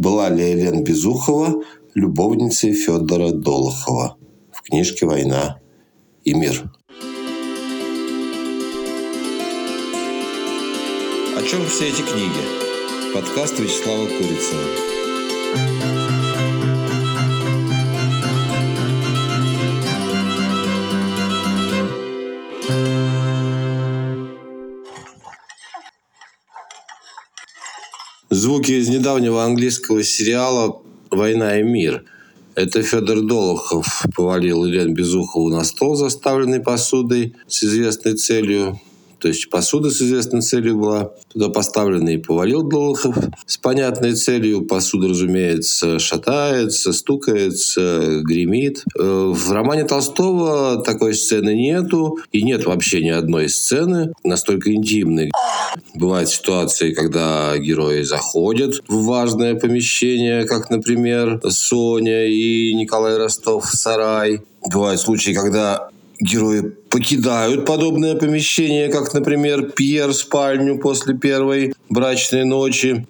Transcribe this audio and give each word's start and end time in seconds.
Была 0.00 0.30
ли 0.30 0.52
Елена 0.52 0.80
Безухова 0.80 1.62
любовницей 1.94 2.72
Федора 2.72 3.32
Долохова 3.32 4.16
в 4.50 4.62
книжке 4.62 5.04
«Война 5.04 5.60
и 6.24 6.32
мир». 6.32 6.72
О 11.36 11.42
чем 11.42 11.66
все 11.66 11.88
эти 11.88 12.00
книги? 12.00 13.12
Подкаст 13.12 13.60
Вячеслава 13.60 14.06
Курицына. 14.06 15.09
Звуки 28.70 28.82
из 28.82 28.88
недавнего 28.88 29.42
английского 29.42 30.04
сериала 30.04 30.80
«Война 31.10 31.58
и 31.58 31.64
мир». 31.64 32.04
Это 32.54 32.84
Федор 32.84 33.20
Долохов 33.22 34.04
повалил 34.14 34.64
Елену 34.64 34.94
Безухову 34.94 35.48
на 35.48 35.64
стол, 35.64 35.96
заставленный 35.96 36.60
посудой 36.60 37.34
с 37.48 37.64
известной 37.64 38.14
целью 38.14 38.80
то 39.20 39.28
есть 39.28 39.50
посуда 39.50 39.90
с 39.90 40.00
известной 40.00 40.40
целью 40.40 40.78
была 40.78 41.12
туда 41.32 41.48
поставлена 41.50 42.08
и 42.10 42.16
повалил 42.16 42.62
Долохов 42.62 43.16
с 43.46 43.56
понятной 43.58 44.14
целью. 44.14 44.62
Посуда, 44.62 45.08
разумеется, 45.08 45.98
шатается, 45.98 46.92
стукается, 46.92 48.20
гремит. 48.22 48.84
Э, 48.98 49.32
в 49.34 49.52
романе 49.52 49.84
Толстого 49.84 50.82
такой 50.82 51.14
сцены 51.14 51.54
нету. 51.54 52.18
И 52.32 52.42
нет 52.42 52.64
вообще 52.64 53.02
ни 53.02 53.10
одной 53.10 53.48
сцены 53.48 54.12
настолько 54.24 54.72
интимной. 54.72 55.30
Бывают 55.94 56.28
ситуации, 56.30 56.92
когда 56.92 57.56
герои 57.58 58.02
заходят 58.02 58.74
в 58.88 59.04
важное 59.04 59.54
помещение, 59.54 60.44
как, 60.44 60.70
например, 60.70 61.40
Соня 61.48 62.26
и 62.26 62.72
Николай 62.74 63.16
Ростов 63.16 63.66
в 63.66 63.76
сарай. 63.76 64.42
Бывают 64.66 65.00
случаи, 65.00 65.32
когда 65.32 65.90
герои 66.20 66.60
покидают 66.90 67.66
подобное 67.66 68.16
помещение, 68.16 68.88
как, 68.88 69.12
например, 69.14 69.70
Пьер 69.70 70.12
спальню 70.12 70.78
после 70.78 71.14
первой 71.14 71.74
брачной 71.88 72.44
ночи. 72.44 73.06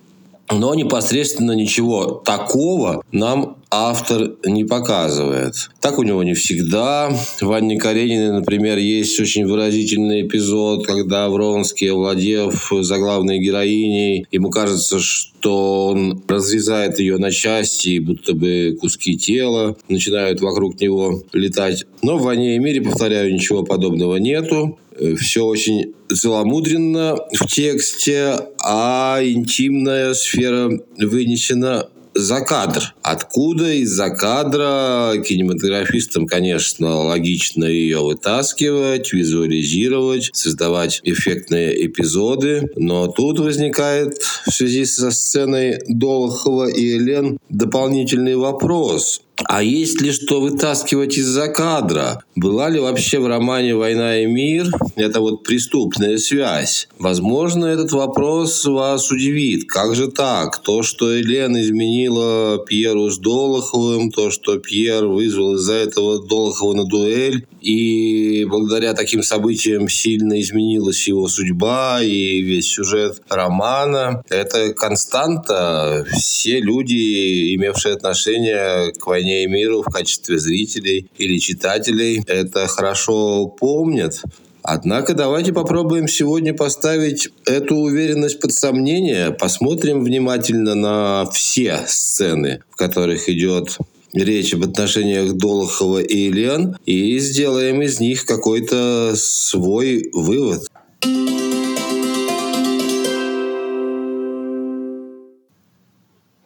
Но 0.50 0.74
непосредственно 0.74 1.52
ничего 1.52 2.06
такого 2.24 3.02
нам 3.12 3.59
автор 3.70 4.32
не 4.44 4.64
показывает. 4.64 5.54
Так 5.80 5.98
у 5.98 6.02
него 6.02 6.22
не 6.22 6.34
всегда. 6.34 7.10
В 7.40 7.52
Анне 7.52 7.78
Карениной, 7.78 8.32
например, 8.32 8.78
есть 8.78 9.18
очень 9.20 9.46
выразительный 9.46 10.26
эпизод, 10.26 10.86
когда 10.86 11.28
Вронский, 11.28 11.90
овладев 11.90 12.72
заглавной 12.80 13.38
героиней, 13.38 14.26
ему 14.30 14.50
кажется, 14.50 14.98
что 14.98 15.86
он 15.88 16.22
разрезает 16.28 16.98
ее 16.98 17.16
на 17.18 17.30
части, 17.30 17.98
будто 17.98 18.34
бы 18.34 18.76
куски 18.80 19.16
тела 19.16 19.76
начинают 19.88 20.40
вокруг 20.40 20.80
него 20.80 21.22
летать. 21.32 21.84
Но 22.02 22.18
в 22.18 22.22
«Войне 22.22 22.56
и 22.56 22.58
мире», 22.58 22.82
повторяю, 22.82 23.32
ничего 23.32 23.62
подобного 23.62 24.16
нету. 24.16 24.78
Все 25.18 25.44
очень 25.44 25.94
целомудренно 26.12 27.16
в 27.32 27.46
тексте, 27.46 28.34
а 28.62 29.20
интимная 29.22 30.12
сфера 30.12 30.70
вынесена 30.98 31.88
за 32.14 32.40
кадр. 32.40 32.94
Откуда 33.02 33.72
из-за 33.72 34.10
кадра 34.10 35.14
кинематографистам, 35.24 36.26
конечно, 36.26 36.96
логично 36.96 37.64
ее 37.64 37.98
вытаскивать, 37.98 39.12
визуализировать, 39.12 40.30
создавать 40.32 41.00
эффектные 41.04 41.86
эпизоды. 41.86 42.70
Но 42.76 43.06
тут 43.08 43.38
возникает 43.38 44.18
в 44.46 44.50
связи 44.50 44.84
со 44.84 45.10
сценой 45.10 45.80
Долохова 45.88 46.68
и 46.68 46.96
Элен 46.96 47.38
дополнительный 47.48 48.36
вопрос. 48.36 49.22
А 49.44 49.62
есть 49.62 50.00
ли 50.00 50.12
что 50.12 50.40
вытаскивать 50.40 51.16
из-за 51.16 51.48
кадра? 51.48 52.22
Была 52.36 52.68
ли 52.68 52.78
вообще 52.78 53.18
в 53.18 53.26
романе 53.26 53.74
«Война 53.74 54.22
и 54.22 54.26
мир» 54.26 54.70
это 54.96 55.20
вот 55.20 55.42
преступная 55.44 56.18
связь? 56.18 56.88
Возможно, 56.98 57.66
этот 57.66 57.92
вопрос 57.92 58.64
вас 58.64 59.10
удивит. 59.10 59.68
Как 59.68 59.94
же 59.94 60.08
так? 60.08 60.58
То, 60.62 60.82
что 60.82 61.12
Елена 61.12 61.62
изменила 61.62 62.58
Пьеру 62.64 63.10
с 63.10 63.18
Долоховым, 63.18 64.10
то, 64.10 64.30
что 64.30 64.58
Пьер 64.58 65.06
вызвал 65.06 65.54
из-за 65.54 65.74
этого 65.74 66.26
Долохова 66.26 66.74
на 66.74 66.84
дуэль, 66.84 67.46
и 67.60 68.44
благодаря 68.44 68.94
таким 68.94 69.22
событиям 69.22 69.88
сильно 69.88 70.40
изменилась 70.40 71.06
его 71.06 71.28
судьба 71.28 72.00
и 72.02 72.40
весь 72.40 72.72
сюжет 72.72 73.22
романа. 73.28 74.22
Это 74.28 74.72
константа. 74.74 76.06
Все 76.12 76.60
люди, 76.60 77.54
имевшие 77.54 77.94
отношение 77.94 78.92
к 78.92 79.06
войне 79.06 79.44
и 79.44 79.46
миру 79.46 79.82
в 79.82 79.92
качестве 79.92 80.38
зрителей 80.38 81.08
или 81.18 81.38
читателей, 81.38 82.22
это 82.26 82.66
хорошо 82.66 83.46
помнят. 83.46 84.22
Однако 84.62 85.14
давайте 85.14 85.52
попробуем 85.52 86.06
сегодня 86.06 86.54
поставить 86.54 87.30
эту 87.46 87.76
уверенность 87.76 88.40
под 88.40 88.52
сомнение. 88.52 89.30
Посмотрим 89.30 90.04
внимательно 90.04 90.74
на 90.74 91.30
все 91.30 91.84
сцены, 91.86 92.62
в 92.70 92.76
которых 92.76 93.28
идет 93.28 93.78
речь 94.12 94.54
об 94.54 94.64
отношениях 94.64 95.34
Долохова 95.34 95.98
и 95.98 96.28
Ильян 96.28 96.76
и 96.86 97.18
сделаем 97.18 97.82
из 97.82 98.00
них 98.00 98.24
какой-то 98.24 99.14
свой 99.16 100.10
вывод. 100.12 100.66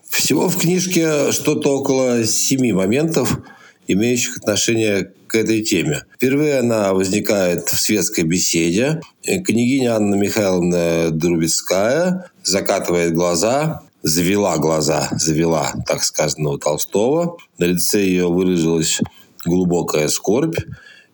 Всего 0.08 0.48
в 0.48 0.56
книжке 0.56 1.32
что-то 1.32 1.78
около 1.78 2.24
семи 2.24 2.72
моментов, 2.72 3.38
имеющих 3.86 4.38
отношение 4.38 5.12
к 5.26 5.34
этой 5.34 5.62
теме. 5.62 6.04
Впервые 6.14 6.60
она 6.60 6.94
возникает 6.94 7.68
в 7.68 7.78
светской 7.78 8.22
беседе. 8.24 9.00
Княгиня 9.22 9.96
Анна 9.96 10.14
Михайловна 10.14 11.10
Друбецкая 11.10 12.30
закатывает 12.42 13.12
глаза, 13.12 13.82
завела 14.04 14.58
глаза, 14.58 15.08
завела, 15.12 15.72
так 15.86 16.04
сказано 16.04 16.50
у 16.50 16.58
Толстого. 16.58 17.38
На 17.58 17.64
лице 17.64 18.04
ее 18.04 18.28
выразилась 18.28 19.00
глубокая 19.44 20.08
скорбь, 20.08 20.58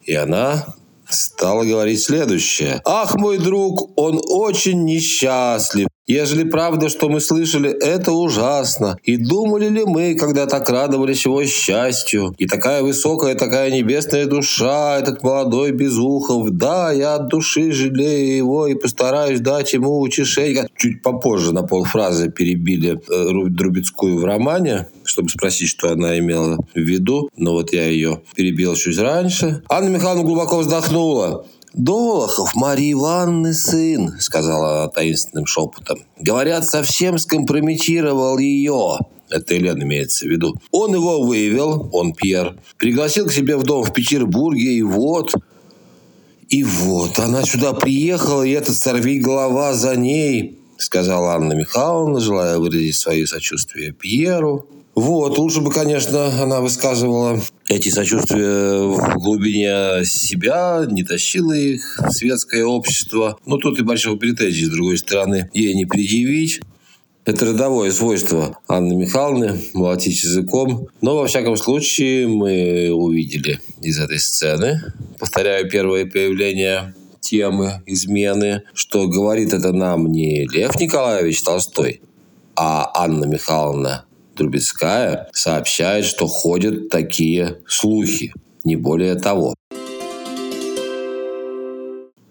и 0.02 0.12
она 0.12 0.74
стала 1.08 1.64
говорить 1.64 2.02
следующее. 2.02 2.82
«Ах, 2.84 3.16
мой 3.16 3.38
друг, 3.38 3.96
он 3.98 4.20
очень 4.28 4.84
несчастлив. 4.84 5.88
Ежели 6.06 6.42
правда, 6.42 6.88
что 6.88 7.08
мы 7.08 7.20
слышали, 7.20 7.70
это 7.70 8.12
ужасно. 8.12 8.96
И 9.04 9.16
думали 9.16 9.68
ли 9.68 9.84
мы, 9.84 10.14
когда 10.14 10.46
так 10.46 10.68
радовались 10.68 11.24
его 11.24 11.44
счастью? 11.44 12.34
И 12.36 12.46
такая 12.46 12.82
высокая, 12.82 13.36
такая 13.36 13.70
небесная 13.70 14.26
душа, 14.26 14.98
этот 14.98 15.22
молодой 15.22 15.70
Безухов. 15.70 16.50
Да, 16.50 16.90
я 16.90 17.14
от 17.14 17.28
души 17.28 17.70
жалею 17.70 18.36
его 18.36 18.66
и 18.66 18.74
постараюсь 18.74 19.40
дать 19.40 19.72
ему 19.72 20.00
утешение. 20.00 20.66
Чуть 20.76 21.02
попозже 21.02 21.52
на 21.52 21.62
полфразы 21.62 22.30
перебили 22.30 22.98
э, 23.08 23.48
Друбецкую 23.48 24.18
в 24.18 24.24
романе, 24.24 24.88
чтобы 25.04 25.28
спросить, 25.28 25.68
что 25.68 25.92
она 25.92 26.18
имела 26.18 26.58
в 26.74 26.78
виду. 26.78 27.28
Но 27.36 27.52
вот 27.52 27.72
я 27.72 27.86
ее 27.86 28.22
перебил 28.34 28.74
чуть 28.74 28.98
раньше. 28.98 29.62
Анна 29.68 29.90
Михайловна 29.90 30.24
глубоко 30.24 30.58
вздохнула. 30.58 31.46
«Долохов 31.72 32.54
Марии 32.54 32.92
Ивановны 32.92 33.54
сын»,— 33.54 34.16
сказала 34.20 34.82
она 34.82 34.88
таинственным 34.88 35.46
шепотом. 35.46 36.00
«Говорят, 36.18 36.66
совсем 36.66 37.18
скомпрометировал 37.18 38.38
ее». 38.38 38.98
Это 39.30 39.54
Елена 39.54 39.84
имеется 39.84 40.26
в 40.26 40.28
виду. 40.28 40.56
Он 40.72 40.92
его 40.92 41.22
вывел, 41.22 41.88
он 41.92 42.12
Пьер, 42.12 42.56
пригласил 42.78 43.26
к 43.26 43.32
себе 43.32 43.56
в 43.56 43.62
дом 43.62 43.84
в 43.84 43.92
Петербурге, 43.92 44.72
и 44.72 44.82
вот... 44.82 45.34
И 46.48 46.64
вот, 46.64 47.20
она 47.20 47.44
сюда 47.44 47.72
приехала, 47.72 48.42
и 48.42 48.50
этот 48.50 48.76
сорви 48.76 49.20
голова 49.20 49.72
за 49.72 49.94
ней, 49.94 50.58
сказала 50.78 51.34
Анна 51.34 51.52
Михайловна, 51.52 52.18
желая 52.18 52.58
выразить 52.58 52.96
свое 52.96 53.24
сочувствие 53.24 53.92
Пьеру. 53.92 54.66
Вот, 54.94 55.38
лучше 55.38 55.60
бы, 55.60 55.70
конечно, 55.70 56.42
она 56.42 56.60
высказывала 56.60 57.40
эти 57.68 57.88
сочувствия 57.90 58.82
в 58.82 59.18
глубине 59.18 60.04
себя, 60.04 60.84
не 60.90 61.04
тащила 61.04 61.52
их 61.52 61.98
в 61.98 62.12
светское 62.12 62.64
общество. 62.64 63.38
Но 63.46 63.56
тут 63.56 63.78
и 63.78 63.82
большого 63.82 64.16
претензий, 64.16 64.64
с 64.64 64.70
другой 64.70 64.98
стороны, 64.98 65.48
ей 65.54 65.74
не 65.74 65.86
предъявить. 65.86 66.60
Это 67.24 67.46
родовое 67.46 67.92
свойство 67.92 68.58
Анны 68.66 68.96
Михайловны, 68.96 69.60
молотить 69.74 70.22
языком. 70.24 70.88
Но, 71.00 71.16
во 71.16 71.28
всяком 71.28 71.56
случае, 71.56 72.26
мы 72.26 72.90
увидели 72.90 73.60
из 73.82 74.00
этой 74.00 74.18
сцены, 74.18 74.82
повторяю, 75.18 75.70
первое 75.70 76.06
появление 76.06 76.94
темы 77.20 77.82
измены, 77.86 78.62
что 78.74 79.06
говорит 79.06 79.52
это 79.52 79.72
нам 79.72 80.10
не 80.10 80.48
Лев 80.48 80.80
Николаевич 80.80 81.42
Толстой, 81.42 82.00
а 82.56 82.90
Анна 82.94 83.26
Михайловна 83.26 84.06
Трубецкая 84.40 85.28
сообщает, 85.34 86.06
что 86.06 86.26
ходят 86.26 86.88
такие 86.88 87.58
слухи, 87.68 88.32
не 88.64 88.74
более 88.74 89.14
того. 89.16 89.54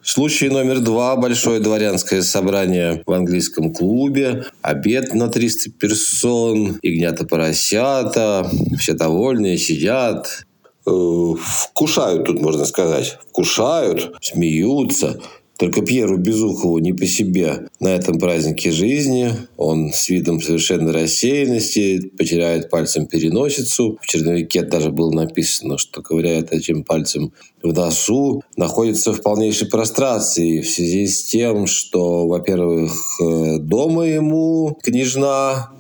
Случай 0.02 0.50
номер 0.50 0.80
два. 0.80 1.16
Большое 1.18 1.60
дворянское 1.60 2.24
собрание 2.24 3.04
в 3.06 3.12
английском 3.12 3.72
клубе. 3.72 4.46
Обед 4.64 5.14
на 5.14 5.28
300 5.28 5.70
персон. 5.74 6.80
Ягнята 6.82 7.28
поросята. 7.28 8.50
Все 8.80 8.94
довольные, 8.94 9.60
сидят. 9.60 10.48
Э, 10.88 11.34
вкушают 11.38 12.26
тут, 12.26 12.42
можно 12.42 12.66
сказать. 12.66 13.20
Вкушают, 13.30 14.16
смеются. 14.20 15.22
Только 15.60 15.82
Пьеру 15.82 16.18
Безухову 16.18 16.80
не 16.80 16.94
по 16.94 17.06
себе 17.06 17.68
на 17.82 17.90
этом 17.90 18.18
празднике 18.18 18.72
жизни. 18.72 19.34
Он 19.58 19.92
с 19.92 20.08
видом 20.08 20.42
совершенной 20.42 20.94
рассеянности 20.94 22.12
потеряет 22.18 22.70
пальцем 22.70 23.08
переносицу. 23.08 23.98
В 24.02 24.08
черновике 24.08 24.62
даже 24.62 24.90
было 24.90 25.12
написано, 25.12 25.78
что 25.78 26.02
ковыряет 26.02 26.54
этим 26.54 26.86
пальцем 26.86 27.34
в 27.62 27.74
носу. 27.74 28.42
Находится 28.56 29.12
в 29.12 29.22
полнейшей 29.22 29.68
прострации 29.68 30.62
в 30.62 30.70
связи 30.70 31.08
с 31.08 31.26
тем, 31.26 31.68
что, 31.68 32.26
во-первых, 32.26 33.20
э, 33.22 33.58
дома 33.60 34.06
ему 34.08 34.78
княжна, 34.82 35.74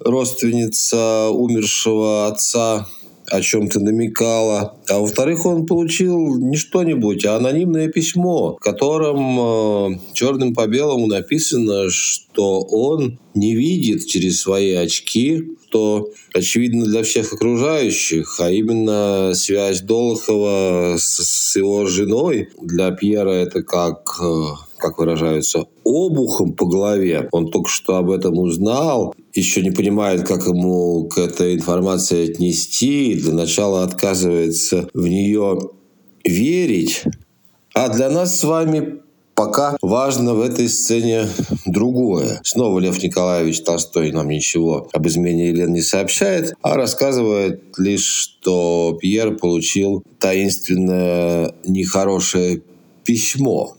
родственница 0.00 1.30
умершего 1.30 2.26
отца, 2.26 2.86
о 3.30 3.40
чем-то 3.40 3.80
намекала. 3.80 4.76
А 4.88 4.98
во-вторых, 4.98 5.46
он 5.46 5.66
получил 5.66 6.36
не 6.38 6.56
что-нибудь, 6.56 7.24
а 7.24 7.36
анонимное 7.36 7.88
письмо, 7.88 8.56
в 8.56 8.60
котором 8.60 9.94
э, 9.94 9.98
черным 10.12 10.54
по 10.54 10.66
белому 10.66 11.06
написано, 11.06 11.90
что 11.90 12.60
он 12.62 13.18
не 13.34 13.54
видит 13.54 14.06
через 14.06 14.40
свои 14.40 14.72
очки, 14.74 15.42
что 15.68 16.10
очевидно 16.32 16.84
для 16.84 17.02
всех 17.02 17.32
окружающих, 17.32 18.38
а 18.38 18.50
именно 18.50 19.32
связь 19.34 19.80
Долохова 19.80 20.96
с, 20.98 21.16
с 21.16 21.56
его 21.56 21.86
женой 21.86 22.48
для 22.62 22.92
Пьера 22.92 23.30
это 23.30 23.62
как 23.62 24.18
э, 24.22 24.44
как 24.84 24.98
выражаются, 24.98 25.64
обухом 25.82 26.52
по 26.52 26.66
голове. 26.66 27.28
Он 27.32 27.50
только 27.50 27.70
что 27.70 27.96
об 27.96 28.10
этом 28.10 28.38
узнал, 28.38 29.14
еще 29.34 29.62
не 29.62 29.70
понимает, 29.70 30.26
как 30.26 30.46
ему 30.46 31.08
к 31.08 31.18
этой 31.18 31.54
информации 31.54 32.30
отнести. 32.30 33.14
Для 33.14 33.32
начала 33.32 33.82
отказывается 33.82 34.88
в 34.94 35.06
нее 35.06 35.58
верить. 36.24 37.02
А 37.74 37.88
для 37.88 38.08
нас 38.10 38.38
с 38.38 38.44
вами 38.44 39.04
Пока 39.34 39.76
важно 39.82 40.34
в 40.34 40.40
этой 40.40 40.68
сцене 40.68 41.26
другое. 41.66 42.40
Снова 42.44 42.78
Лев 42.78 43.02
Николаевич 43.02 43.62
Толстой 43.62 44.12
нам 44.12 44.28
ничего 44.28 44.88
об 44.92 45.08
измене 45.08 45.48
Елен 45.48 45.72
не 45.72 45.82
сообщает, 45.82 46.54
а 46.62 46.76
рассказывает 46.76 47.62
лишь, 47.76 48.04
что 48.04 48.96
Пьер 49.00 49.36
получил 49.36 50.04
таинственное 50.20 51.52
нехорошее 51.66 52.62
письмо 53.04 53.76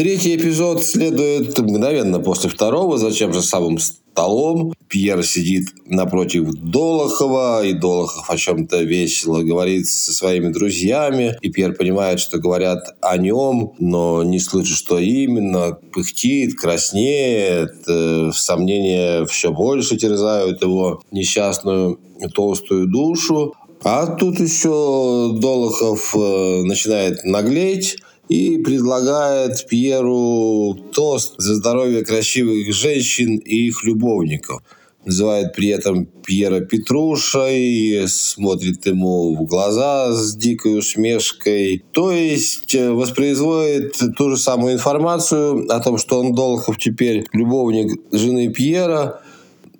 Третий 0.00 0.34
эпизод 0.34 0.82
следует 0.82 1.58
мгновенно 1.58 2.20
после 2.20 2.48
второго, 2.48 2.96
зачем 2.96 3.34
же 3.34 3.42
самым 3.42 3.78
столом. 3.78 4.72
Пьер 4.88 5.22
сидит 5.22 5.68
напротив 5.84 6.48
Долохова, 6.54 7.66
и 7.66 7.74
Долохов 7.74 8.30
о 8.30 8.38
чем-то 8.38 8.82
весело 8.82 9.42
говорит 9.42 9.86
со 9.90 10.14
своими 10.14 10.50
друзьями. 10.50 11.36
И 11.42 11.50
Пьер 11.50 11.74
понимает, 11.74 12.18
что 12.18 12.38
говорят 12.38 12.96
о 13.02 13.18
нем, 13.18 13.74
но 13.78 14.22
не 14.22 14.40
слышит, 14.40 14.74
что 14.74 14.98
именно. 14.98 15.76
Пыхтит, 15.92 16.58
краснеет, 16.58 17.86
э, 17.86 18.30
сомнения 18.34 19.26
все 19.26 19.52
больше 19.52 19.98
терзают 19.98 20.62
его 20.62 21.02
несчастную 21.10 22.00
толстую 22.34 22.86
душу. 22.86 23.52
А 23.82 24.06
тут 24.06 24.40
еще 24.40 25.30
Долохов 25.38 26.14
э, 26.16 26.62
начинает 26.62 27.22
наглеть, 27.24 27.98
и 28.30 28.58
предлагает 28.58 29.66
Пьеру 29.66 30.74
тост 30.92 31.34
за 31.38 31.56
здоровье 31.56 32.04
красивых 32.04 32.72
женщин 32.72 33.38
и 33.38 33.66
их 33.66 33.82
любовников. 33.84 34.62
Называет 35.04 35.52
при 35.52 35.68
этом 35.68 36.06
Пьера 36.06 36.60
Петрушей, 36.60 38.06
смотрит 38.06 38.86
ему 38.86 39.34
в 39.34 39.46
глаза 39.46 40.12
с 40.12 40.36
дикой 40.36 40.78
усмешкой. 40.78 41.82
То 41.90 42.12
есть 42.12 42.72
э, 42.74 42.92
воспроизводит 42.92 43.98
ту 44.16 44.30
же 44.30 44.36
самую 44.36 44.74
информацию 44.74 45.66
о 45.68 45.80
том, 45.80 45.98
что 45.98 46.20
он 46.20 46.32
Долхов 46.32 46.78
теперь 46.78 47.24
любовник 47.32 47.98
жены 48.12 48.52
Пьера, 48.52 49.22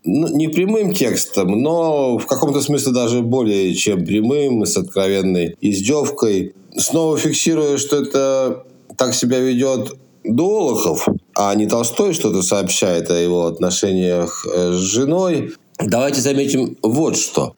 ну, 0.05 0.29
не 0.29 0.49
прямым 0.49 0.93
текстом, 0.93 1.61
но 1.63 2.19
в 2.19 2.27
каком-то 2.27 2.61
смысле 2.61 2.93
даже 2.93 3.21
более 3.21 3.75
чем 3.75 4.05
прямым, 4.05 4.65
с 4.65 4.77
откровенной 4.77 5.57
издевкой 5.61 6.55
снова 6.77 7.19
фиксируя, 7.19 7.77
что 7.77 8.03
это 8.03 8.65
так 8.97 9.15
себя 9.15 9.41
ведет 9.41 9.93
Долохов, 10.23 11.09
а 11.35 11.55
не 11.55 11.67
Толстой 11.67 12.13
что-то 12.13 12.43
сообщает 12.43 13.11
о 13.11 13.17
его 13.17 13.47
отношениях 13.47 14.47
э, 14.47 14.73
с 14.73 14.77
женой, 14.77 15.55
давайте 15.79 16.21
заметим 16.21 16.77
вот 16.83 17.17
что. 17.17 17.55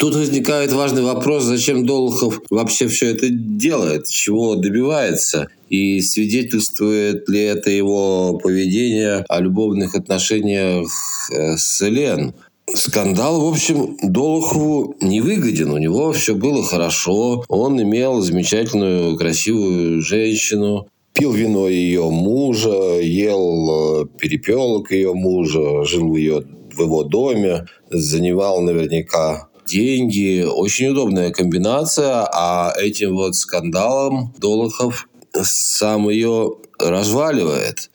Тут 0.00 0.14
возникает 0.14 0.72
важный 0.72 1.02
вопрос, 1.02 1.42
зачем 1.42 1.84
Долохов 1.84 2.40
вообще 2.48 2.88
все 2.88 3.10
это 3.10 3.28
делает, 3.28 4.08
чего 4.08 4.54
добивается, 4.54 5.48
и 5.68 6.00
свидетельствует 6.00 7.28
ли 7.28 7.42
это 7.42 7.70
его 7.70 8.38
поведение 8.42 9.26
о 9.28 9.40
любовных 9.40 9.94
отношениях 9.94 10.90
э, 11.30 11.58
с 11.58 11.82
Элен. 11.82 12.32
Скандал, 12.74 13.42
в 13.42 13.52
общем, 13.52 13.98
Долохову 14.02 14.96
не 15.02 15.20
выгоден. 15.20 15.70
У 15.70 15.76
него 15.76 16.12
все 16.12 16.34
было 16.34 16.62
хорошо. 16.62 17.44
Он 17.48 17.82
имел 17.82 18.22
замечательную, 18.22 19.18
красивую 19.18 20.00
женщину. 20.00 20.88
Пил 21.12 21.32
вино 21.32 21.68
ее 21.68 22.08
мужа, 22.08 23.00
ел 23.02 24.04
э, 24.04 24.06
перепелок 24.18 24.92
ее 24.92 25.12
мужа, 25.12 25.84
жил 25.84 26.08
в, 26.08 26.16
ее, 26.16 26.42
в 26.72 26.80
его 26.80 27.02
доме, 27.04 27.66
занимал 27.90 28.62
наверняка 28.62 29.49
деньги. 29.70 30.44
Очень 30.44 30.88
удобная 30.88 31.30
комбинация, 31.30 32.28
а 32.32 32.72
этим 32.76 33.14
вот 33.14 33.36
скандалом 33.36 34.34
Долохов 34.38 35.08
сам 35.32 36.08
ее 36.08 36.56
разваливает. 36.78 37.90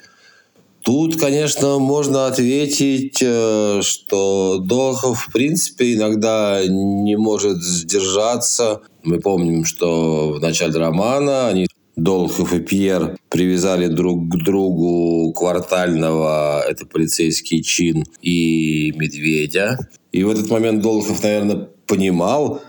Тут, 0.86 1.20
конечно, 1.20 1.80
можно 1.80 2.28
ответить, 2.28 3.18
э, 3.20 3.82
что 3.82 4.60
Долохов, 4.60 5.28
в 5.28 5.32
принципе, 5.32 5.96
иногда 5.96 6.62
не 6.68 7.16
может 7.16 7.64
сдержаться. 7.64 8.82
Мы 9.04 9.20
помним, 9.20 9.66
что 9.66 10.34
в 10.34 10.40
начале 10.40 10.78
романа 10.78 11.48
они 11.48 11.68
Долхов 11.96 12.54
и 12.54 12.60
Пьер 12.60 13.18
привязали 13.30 13.88
друг 13.88 14.30
к 14.30 14.44
другу 14.44 15.34
квартального, 15.34 16.64
это 16.68 16.86
полицейский 16.86 17.64
чин, 17.64 18.06
и 18.22 18.94
медведя. 18.96 19.78
И 20.12 20.24
в 20.24 20.30
этот 20.30 20.50
момент 20.50 20.82
Долхов, 20.82 21.24
наверное, 21.24 21.68
понимал, 21.88 22.62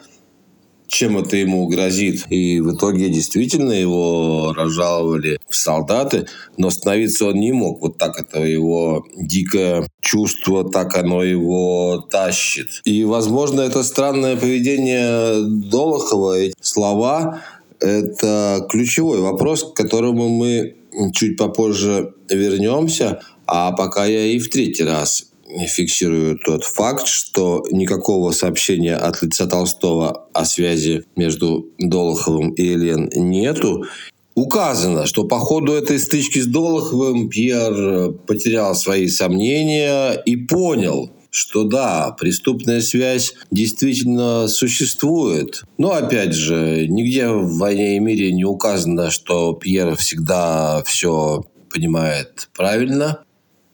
чем 0.89 1.19
это 1.19 1.37
ему 1.37 1.67
грозит. 1.67 2.25
И 2.31 2.61
в 2.61 2.75
итоге 2.75 3.09
действительно 3.09 3.73
его 3.73 4.53
разжаловали 4.57 5.39
в 5.49 5.57
солдаты, 5.57 6.27
но 6.57 6.69
остановиться 6.69 7.27
он 7.27 7.35
не 7.35 7.53
мог. 7.53 7.83
Вот 7.83 7.99
так 7.99 8.19
это 8.21 8.43
его 8.43 9.05
дикое 9.17 9.89
чувство, 10.01 10.69
так 10.69 10.97
оно 10.97 11.23
его 11.23 12.07
тащит. 12.11 12.81
И, 12.85 13.05
возможно, 13.05 13.61
это 13.61 13.83
странное 13.83 14.37
поведение 14.37 15.43
Долохова, 15.47 16.39
эти 16.39 16.55
слова, 16.61 17.41
это 17.81 18.67
ключевой 18.71 19.21
вопрос, 19.21 19.65
к 19.65 19.77
которому 19.77 20.29
мы 20.29 20.77
чуть 21.13 21.37
попозже 21.37 22.15
вернемся. 22.29 23.21
А 23.47 23.73
пока 23.73 24.07
я 24.07 24.27
и 24.27 24.39
в 24.39 24.51
третий 24.51 24.85
раз 24.85 25.31
фиксирую 25.69 26.39
тот 26.39 26.65
факт, 26.65 27.07
что 27.07 27.65
никакого 27.71 28.33
сообщения 28.33 28.97
от 28.97 29.23
лица 29.23 29.47
Толстого 29.47 30.27
о 30.33 30.45
связи 30.45 31.05
между 31.15 31.67
Долоховым 31.79 32.51
и 32.51 32.63
Елен 32.63 33.09
нету. 33.15 33.85
Указано, 34.35 35.07
что 35.07 35.25
по 35.25 35.39
ходу 35.39 35.73
этой 35.73 35.99
стычки 35.99 36.41
с 36.41 36.47
Долоховым 36.47 37.29
Пьер 37.29 38.13
потерял 38.27 38.75
свои 38.75 39.07
сомнения 39.07 40.13
и 40.13 40.37
понял, 40.37 41.11
что 41.37 41.65
да, 41.65 42.17
преступная 42.19 42.81
связь 42.81 43.35
действительно 43.51 44.49
существует. 44.49 45.65
Но 45.77 45.93
опять 45.93 46.33
же, 46.33 46.87
нигде 46.89 47.29
в 47.29 47.59
«Войне 47.59 47.97
и 47.97 48.01
мире» 48.01 48.33
не 48.33 48.45
указано, 48.45 49.11
что 49.11 49.53
Пьер 49.53 49.97
всегда 49.97 50.83
все 50.87 51.45
понимает 51.71 52.49
правильно. 52.57 53.21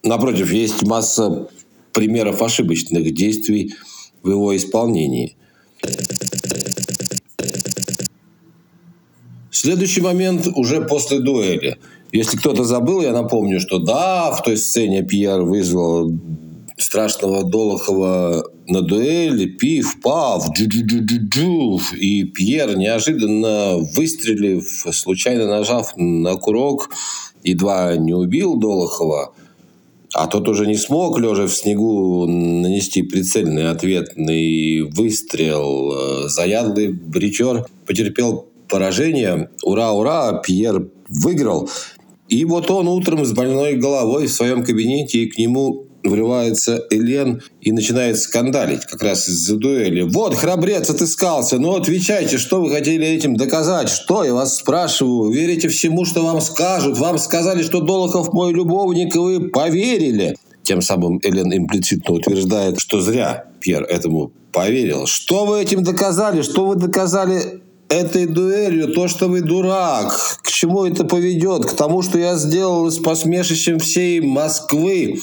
Напротив, 0.03 0.51
есть 0.51 0.83
масса 0.83 1.47
примеров 1.93 2.43
ошибочных 2.43 3.15
действий 3.15 3.75
в 4.25 4.31
его 4.31 4.57
исполнении. 4.57 5.37
Следующий 9.53 10.01
момент 10.01 10.49
уже 10.57 10.81
после 10.81 11.21
дуэли. 11.21 11.79
Если 12.11 12.37
кто-то 12.37 12.65
забыл, 12.65 13.03
я 13.03 13.13
напомню, 13.13 13.61
что 13.61 13.79
да, 13.79 14.33
в 14.33 14.43
той 14.43 14.57
сцене 14.57 15.05
Пьер 15.05 15.43
вызвал 15.43 16.13
страшного 16.77 17.45
Долохова 17.45 18.45
на 18.67 18.83
дуэли, 18.83 19.47
пиф-паф, 19.47 20.51
джу-джу-джу-джу, 20.51 21.81
и 21.97 22.25
Пьер, 22.25 22.77
неожиданно 22.77 23.77
выстрелив, 23.95 24.87
случайно 24.93 25.47
нажав 25.47 25.93
на 25.97 26.35
курок, 26.37 26.91
едва 27.43 27.97
не 27.97 28.15
убил 28.15 28.57
Долохова, 28.57 29.35
а 30.15 30.27
тот 30.27 30.49
уже 30.49 30.67
не 30.67 30.77
смог, 30.77 31.19
лежа 31.19 31.47
в 31.47 31.55
снегу, 31.55 32.27
нанести 32.27 33.03
прицельный 33.03 33.71
ответный 33.71 34.83
выстрел. 34.83 36.29
Заядлый 36.29 36.93
бретёр 36.93 37.67
потерпел 37.87 38.47
поражение. 38.69 39.49
Ура, 39.63 39.93
ура, 39.93 40.35
Пьер 40.45 40.89
выиграл. 41.09 41.69
И 42.29 42.45
вот 42.45 42.71
он 42.71 42.89
утром 42.89 43.25
с 43.25 43.33
больной 43.33 43.77
головой 43.77 44.27
в 44.27 44.33
своем 44.33 44.65
кабинете, 44.65 45.19
и 45.19 45.31
к 45.31 45.39
нему 45.39 45.87
врывается 46.05 46.85
Элен 46.91 47.43
и 47.61 47.73
начинает 47.73 48.19
скандалить 48.19 48.85
как 48.87 49.03
раз 49.03 49.29
из-за 49.29 49.57
дуэли. 49.57 50.03
«Вот, 50.03 50.35
храбрец 50.35 50.91
отыскался! 50.91 51.59
Ну, 51.59 51.77
отвечайте, 51.77 52.39
что 52.39 52.61
вы 52.61 52.71
хотели 52.71 53.07
этим 53.07 53.37
доказать? 53.37 53.89
Что, 53.89 54.25
я 54.25 54.35
вас 54.35 54.57
спрашиваю? 54.57 55.31
Верите 55.31 55.69
всему, 55.69 56.05
что 56.05 56.25
вам 56.25 56.41
скажут? 56.41 56.99
Вам 56.99 57.19
сказали, 57.19 57.63
что 57.63 57.81
Долохов 57.81 58.33
мой 58.33 58.53
любовник, 58.53 59.15
и 59.15 59.19
вы 59.19 59.51
поверили?» 59.51 60.37
Тем 60.63 60.81
самым 60.81 61.19
Элен 61.23 61.53
имплицитно 61.53 62.15
утверждает, 62.15 62.79
что 62.79 63.01
зря 63.01 63.47
Пьер 63.61 63.83
этому 63.83 64.33
поверил. 64.53 65.07
«Что 65.07 65.45
вы 65.45 65.61
этим 65.61 65.83
доказали? 65.83 66.43
Что 66.43 66.67
вы 66.67 66.77
доказали 66.77 67.63
этой 67.93 68.27
дуэлью 68.27 68.89
то, 68.89 69.07
что 69.07 69.29
вы 69.29 69.43
дурак. 69.43 70.19
К 70.43 70.51
чему 70.51 70.85
это 70.85 71.05
поведет? 71.05 71.67
К 71.67 71.73
тому, 71.75 72.03
что 72.03 72.19
я 72.19 72.37
сделал 72.37 72.91
с 72.91 72.99
посмешищем 72.99 73.79
всей 73.79 74.21
Москвы 74.21 75.21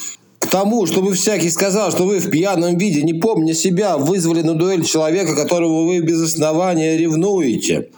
тому, 0.47 0.85
чтобы 0.85 1.13
всякий 1.13 1.49
сказал, 1.49 1.91
что 1.91 2.05
вы 2.05 2.19
в 2.19 2.29
пьяном 2.29 2.77
виде, 2.77 3.01
не 3.01 3.13
помня 3.13 3.53
себя, 3.53 3.97
вызвали 3.97 4.41
на 4.41 4.53
дуэль 4.53 4.85
человека, 4.85 5.35
которого 5.35 5.85
вы 5.85 5.99
без 5.99 6.21
основания 6.21 6.97
ревнуете. 6.97 7.89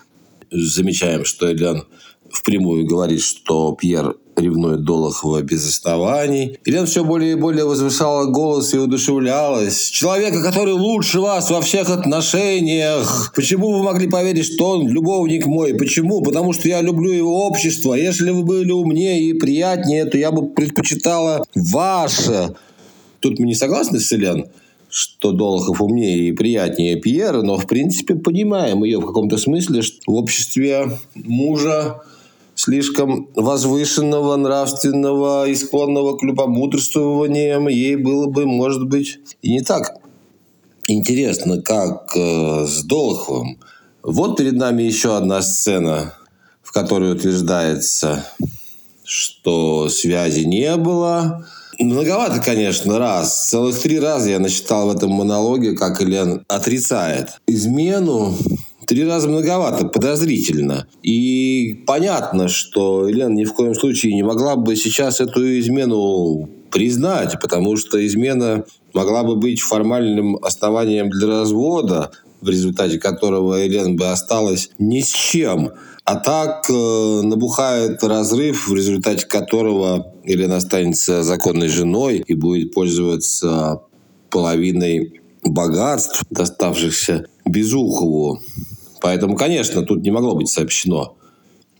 Замечаем, 0.51 1.23
что 1.25 1.51
Элен 1.51 1.83
впрямую 2.29 2.85
говорит, 2.85 3.21
что 3.21 3.73
Пьер 3.79 4.15
ревнует 4.41 4.83
Долохова 4.83 5.41
без 5.41 5.67
оснований. 5.67 6.57
Елена 6.65 6.85
все 6.85 7.03
более 7.03 7.33
и 7.33 7.35
более 7.35 7.65
возвышала 7.65 8.25
голос 8.25 8.73
и 8.73 8.77
удушевлялась. 8.77 9.89
Человека, 9.89 10.41
который 10.43 10.73
лучше 10.73 11.19
вас 11.19 11.49
во 11.49 11.61
всех 11.61 11.89
отношениях. 11.89 13.31
Почему 13.35 13.71
вы 13.71 13.83
могли 13.83 14.09
поверить, 14.09 14.45
что 14.45 14.71
он 14.71 14.87
любовник 14.87 15.45
мой? 15.45 15.73
Почему? 15.73 16.21
Потому 16.21 16.53
что 16.53 16.67
я 16.67 16.81
люблю 16.81 17.11
его 17.11 17.47
общество. 17.47 17.93
Если 17.93 18.31
вы 18.31 18.43
были 18.43 18.71
умнее 18.71 19.21
и 19.21 19.33
приятнее, 19.33 20.05
то 20.05 20.17
я 20.17 20.31
бы 20.31 20.49
предпочитала 20.49 21.45
ваше. 21.55 22.55
Тут 23.19 23.39
мы 23.39 23.45
не 23.45 23.55
согласны 23.55 23.99
с 23.99 24.11
Елен? 24.11 24.45
что 24.91 25.31
Долохов 25.31 25.81
умнее 25.81 26.27
и 26.27 26.31
приятнее 26.33 26.97
Пьера, 26.97 27.41
но 27.41 27.57
в 27.57 27.65
принципе 27.65 28.15
понимаем 28.15 28.83
ее 28.83 28.99
в 28.99 29.05
каком-то 29.05 29.37
смысле, 29.37 29.81
что 29.81 29.99
в 30.05 30.15
обществе 30.15 30.99
мужа 31.15 32.01
слишком 32.63 33.27
возвышенного, 33.35 34.35
нравственного 34.35 35.47
и 35.47 35.55
склонного 35.55 36.15
к 36.15 36.21
любомудрствованиям, 36.21 37.67
ей 37.67 37.95
было 37.95 38.27
бы, 38.27 38.45
может 38.45 38.87
быть, 38.87 39.17
и 39.41 39.51
не 39.51 39.61
так 39.61 39.95
интересно, 40.87 41.59
как 41.59 42.15
э, 42.15 42.67
с 42.67 42.83
Долоховым. 42.83 43.57
Вот 44.03 44.37
перед 44.37 44.53
нами 44.53 44.83
еще 44.83 45.17
одна 45.17 45.41
сцена, 45.41 46.13
в 46.61 46.71
которой 46.71 47.13
утверждается, 47.13 48.27
что 49.03 49.89
связи 49.89 50.41
не 50.41 50.75
было. 50.77 51.47
Многовато, 51.79 52.41
конечно, 52.41 52.99
раз. 52.99 53.47
Целых 53.49 53.79
три 53.79 53.99
раза 53.99 54.29
я 54.29 54.39
насчитал 54.39 54.87
в 54.87 54.95
этом 54.95 55.09
монологе, 55.11 55.75
как 55.75 55.99
Элен 55.99 56.45
отрицает 56.47 57.41
измену 57.47 58.37
три 58.91 59.05
раза 59.05 59.29
многовато, 59.29 59.85
подозрительно. 59.85 60.85
И 61.01 61.81
понятно, 61.87 62.49
что 62.49 63.07
Елена 63.07 63.33
ни 63.33 63.45
в 63.45 63.53
коем 63.53 63.73
случае 63.73 64.13
не 64.13 64.21
могла 64.21 64.57
бы 64.57 64.75
сейчас 64.75 65.21
эту 65.21 65.57
измену 65.59 66.49
признать, 66.71 67.39
потому 67.39 67.77
что 67.77 68.05
измена 68.05 68.65
могла 68.93 69.23
бы 69.23 69.37
быть 69.37 69.61
формальным 69.61 70.35
основанием 70.43 71.09
для 71.09 71.27
развода, 71.27 72.11
в 72.41 72.49
результате 72.49 72.99
которого 72.99 73.55
Елена 73.55 73.95
бы 73.95 74.07
осталась 74.07 74.71
ни 74.77 74.99
с 74.99 75.07
чем. 75.07 75.71
А 76.03 76.17
так 76.17 76.69
э, 76.69 77.21
набухает 77.23 78.03
разрыв, 78.03 78.67
в 78.67 78.75
результате 78.75 79.25
которого 79.25 80.13
Елена 80.25 80.57
останется 80.57 81.23
законной 81.23 81.69
женой 81.69 82.25
и 82.27 82.33
будет 82.33 82.73
пользоваться 82.73 83.83
половиной 84.29 85.21
богатств, 85.45 86.25
доставшихся 86.29 87.27
Безухову. 87.45 88.41
Поэтому, 89.01 89.35
конечно, 89.35 89.81
тут 89.81 90.03
не 90.03 90.11
могло 90.11 90.35
быть 90.35 90.47
сообщено 90.47 91.15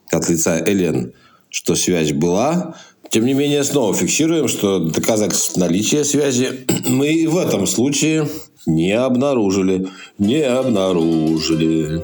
от 0.10 0.28
лица 0.28 0.60
Элен, 0.60 1.14
что 1.50 1.76
связь 1.76 2.12
была. 2.12 2.76
Тем 3.10 3.26
не 3.26 3.34
менее, 3.34 3.64
снова 3.64 3.94
фиксируем, 3.94 4.48
что 4.48 4.80
доказательств 4.80 5.56
наличия 5.56 6.04
связи 6.04 6.66
мы 6.88 7.10
и 7.10 7.28
в 7.28 7.38
этом 7.38 7.68
случае 7.68 8.28
не 8.66 8.92
обнаружили. 8.92 9.88
Не 10.18 10.42
обнаружили. 10.42 12.04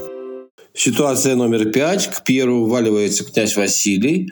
Ситуация 0.74 1.36
номер 1.36 1.72
пять. 1.72 2.08
К 2.08 2.24
Пьеру 2.24 2.66
вваливается 2.66 3.24
князь 3.24 3.56
Василий. 3.56 4.32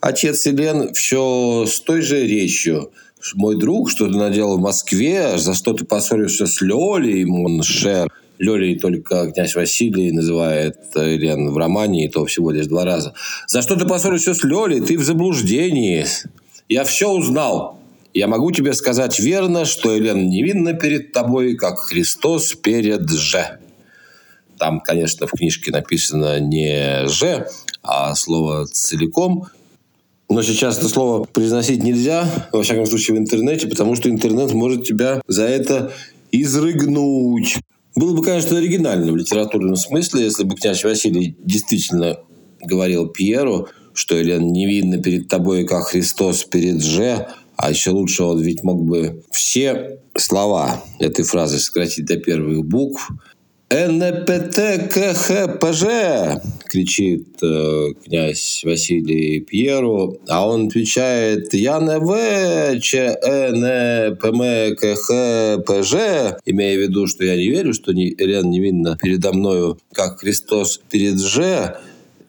Отец 0.00 0.44
Елен 0.46 0.92
все 0.94 1.64
с 1.66 1.80
той 1.80 2.02
же 2.02 2.26
речью. 2.26 2.90
Мой 3.34 3.56
друг, 3.56 3.90
что 3.90 4.06
ты 4.06 4.18
наделал 4.18 4.58
в 4.58 4.60
Москве, 4.60 5.38
за 5.38 5.54
что 5.54 5.72
ты 5.72 5.84
поссорился 5.84 6.46
с 6.46 6.60
Лёлей, 6.60 7.24
mon 7.24 7.56
cher. 7.56 8.10
Лёлей 8.38 8.78
только 8.78 9.30
князь 9.32 9.54
Василий 9.54 10.10
называет 10.10 10.76
Елен 10.94 11.50
в 11.50 11.56
романе, 11.56 12.06
и 12.06 12.08
то 12.08 12.24
всего 12.26 12.50
лишь 12.50 12.66
два 12.66 12.84
раза. 12.84 13.14
«За 13.46 13.62
что 13.62 13.76
ты 13.76 13.86
поссорился 13.86 14.34
с 14.34 14.42
Лёлей? 14.42 14.80
Ты 14.80 14.98
в 14.98 15.04
заблуждении. 15.04 16.06
Я 16.68 16.84
все 16.84 17.10
узнал. 17.10 17.78
Я 18.12 18.26
могу 18.26 18.50
тебе 18.52 18.72
сказать 18.74 19.18
верно, 19.20 19.64
что 19.64 19.94
Елен 19.94 20.28
невинна 20.28 20.72
перед 20.72 21.12
тобой, 21.12 21.54
как 21.56 21.78
Христос 21.78 22.54
перед 22.54 23.08
жидами». 23.10 23.58
Там, 24.58 24.80
конечно, 24.80 25.26
в 25.26 25.32
книжке 25.32 25.70
написано 25.70 26.40
не 26.40 27.06
«же», 27.08 27.48
а 27.82 28.14
слово 28.14 28.66
целиком. 28.66 29.46
Но 30.28 30.42
сейчас 30.42 30.78
это 30.78 30.88
слово 30.88 31.24
произносить 31.24 31.82
нельзя, 31.82 32.28
во 32.50 32.62
всяком 32.62 32.86
случае 32.86 33.16
в 33.16 33.20
интернете, 33.20 33.68
потому 33.68 33.94
что 33.94 34.08
интернет 34.08 34.52
может 34.52 34.84
тебя 34.84 35.20
за 35.26 35.44
это 35.44 35.92
изрыгнуть. 36.32 37.58
Было 37.94 38.14
бы, 38.14 38.22
конечно, 38.22 38.58
оригинально 38.58 39.12
в 39.12 39.16
литературном 39.16 39.76
смысле, 39.76 40.24
если 40.24 40.44
бы 40.44 40.56
князь 40.56 40.82
Василий 40.84 41.36
действительно 41.38 42.18
говорил 42.60 43.08
Пьеру, 43.08 43.68
что 43.92 44.16
Елена 44.16 44.44
невинна 44.44 45.00
перед 45.00 45.28
тобой, 45.28 45.64
как 45.64 45.88
Христос 45.88 46.44
перед 46.44 46.82
же, 46.82 47.28
а 47.56 47.70
еще 47.70 47.90
лучше 47.90 48.24
он 48.24 48.40
ведь 48.40 48.64
мог 48.64 48.84
бы 48.84 49.22
все 49.30 50.00
слова 50.16 50.82
этой 50.98 51.24
фразы 51.24 51.58
сократить 51.58 52.06
до 52.06 52.16
первых 52.16 52.64
букв– 52.64 53.10
НПТ-КХПЖ, 53.70 55.04
кричит 56.66 57.42
э, 57.42 57.92
князь 58.04 58.62
Василий 58.64 59.40
Пьеру, 59.40 60.18
а 60.28 60.46
он 60.48 60.68
отвечает 60.68 61.52
Я 61.54 61.80
НВ 61.80 62.80
ЧНПМКХПЖ, 62.80 63.14
имея 66.44 66.76
в 66.76 66.80
виду, 66.82 67.06
что 67.06 67.24
я 67.24 67.36
не 67.36 67.48
верю, 67.48 67.72
что 67.72 67.92
Елена 67.92 68.46
невинна 68.46 68.98
передо 69.00 69.32
мною, 69.32 69.78
как 69.92 70.20
Христос 70.20 70.80
перед 70.90 71.18
Же, 71.18 71.76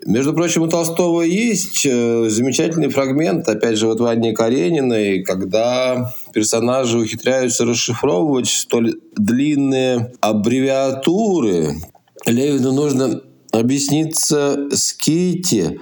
между 0.05 0.33
прочим, 0.33 0.61
у 0.61 0.67
Толстого 0.67 1.21
есть 1.21 1.85
э, 1.85 2.29
замечательный 2.29 2.89
фрагмент, 2.89 3.49
опять 3.49 3.77
же, 3.77 3.87
вот 3.87 3.99
в 3.99 4.05
Анне 4.05 4.33
Карениной, 4.33 5.23
когда 5.23 6.13
персонажи 6.31 6.99
ухитряются 6.99 7.65
расшифровывать 7.65 8.47
столь 8.47 8.99
длинные 9.15 10.13
аббревиатуры. 10.21 11.81
Левину 12.27 12.71
нужно 12.71 13.21
объясниться 13.51 14.69
с 14.71 14.93
Кити, 14.93 15.79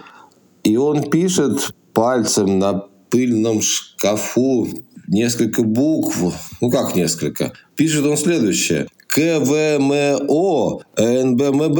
и 0.63 0.77
он 0.77 1.09
пишет 1.09 1.73
пальцем 1.93 2.59
на 2.59 2.85
пыльном 3.09 3.61
шкафу 3.61 4.69
несколько 5.07 5.63
букв. 5.63 6.17
Ну 6.61 6.71
как 6.71 6.95
несколько? 6.95 7.51
Пишет 7.75 8.05
он 8.05 8.17
следующее. 8.17 8.87
КВМО, 9.07 10.79
НБМБ, 10.97 11.79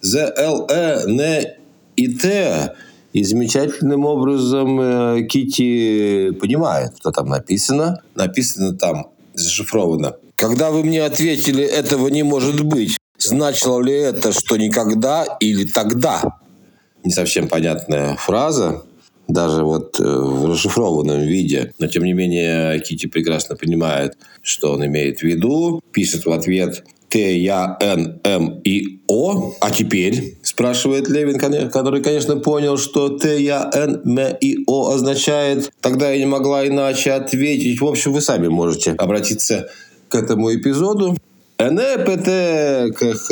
ЗЛЭ, 0.00 1.56
и 1.96 2.08
Т. 2.08 2.74
И 3.12 3.24
замечательным 3.24 4.06
образом 4.06 4.80
э, 4.80 5.22
Кити 5.28 6.30
понимает, 6.32 6.92
что 6.98 7.10
там 7.10 7.28
написано. 7.28 8.00
Написано 8.14 8.74
там, 8.74 9.10
зашифровано. 9.34 10.16
Когда 10.34 10.70
вы 10.70 10.82
мне 10.82 11.02
ответили, 11.04 11.62
этого 11.62 12.08
не 12.08 12.22
может 12.22 12.64
быть, 12.64 12.96
значило 13.18 13.80
ли 13.82 13.92
это, 13.92 14.32
что 14.32 14.56
никогда 14.56 15.24
или 15.40 15.64
тогда? 15.64 16.22
Не 17.04 17.12
совсем 17.12 17.48
понятная 17.48 18.16
фраза. 18.16 18.82
даже 19.28 19.62
вот 19.64 19.98
э, 20.00 20.04
в 20.04 20.46
расшифрованном 20.46 21.20
виде. 21.20 21.72
Но, 21.78 21.86
тем 21.86 22.04
не 22.04 22.12
менее, 22.12 22.78
Кити 22.80 23.06
прекрасно 23.06 23.56
понимает, 23.56 24.16
что 24.42 24.72
он 24.72 24.84
имеет 24.86 25.20
в 25.20 25.22
виду, 25.22 25.80
пишет 25.92 26.26
в 26.26 26.30
ответ 26.30 26.84
Т, 27.08 27.38
Я, 27.38 27.76
Н, 27.80 28.20
М 28.24 28.60
и 28.64 29.00
О. 29.06 29.52
А 29.60 29.70
теперь, 29.70 30.38
спрашивает 30.52 31.08
Левин, 31.08 31.38
который, 31.70 32.02
конечно, 32.02 32.36
понял, 32.36 32.76
что 32.76 33.08
Т, 33.08 33.40
Я, 33.40 33.70
Н, 33.72 34.02
М 34.04 34.36
и 34.38 34.58
О 34.66 34.90
означает, 34.90 35.72
тогда 35.80 36.10
я 36.10 36.18
не 36.18 36.26
могла 36.26 36.66
иначе 36.66 37.12
ответить. 37.12 37.80
В 37.80 37.86
общем, 37.86 38.12
вы 38.12 38.20
сами 38.20 38.48
можете 38.48 38.92
обратиться 38.92 39.70
к 40.08 40.14
этому 40.14 40.54
эпизоду. 40.54 41.16
НПТ, 41.58 42.28
КХ, 42.94 43.28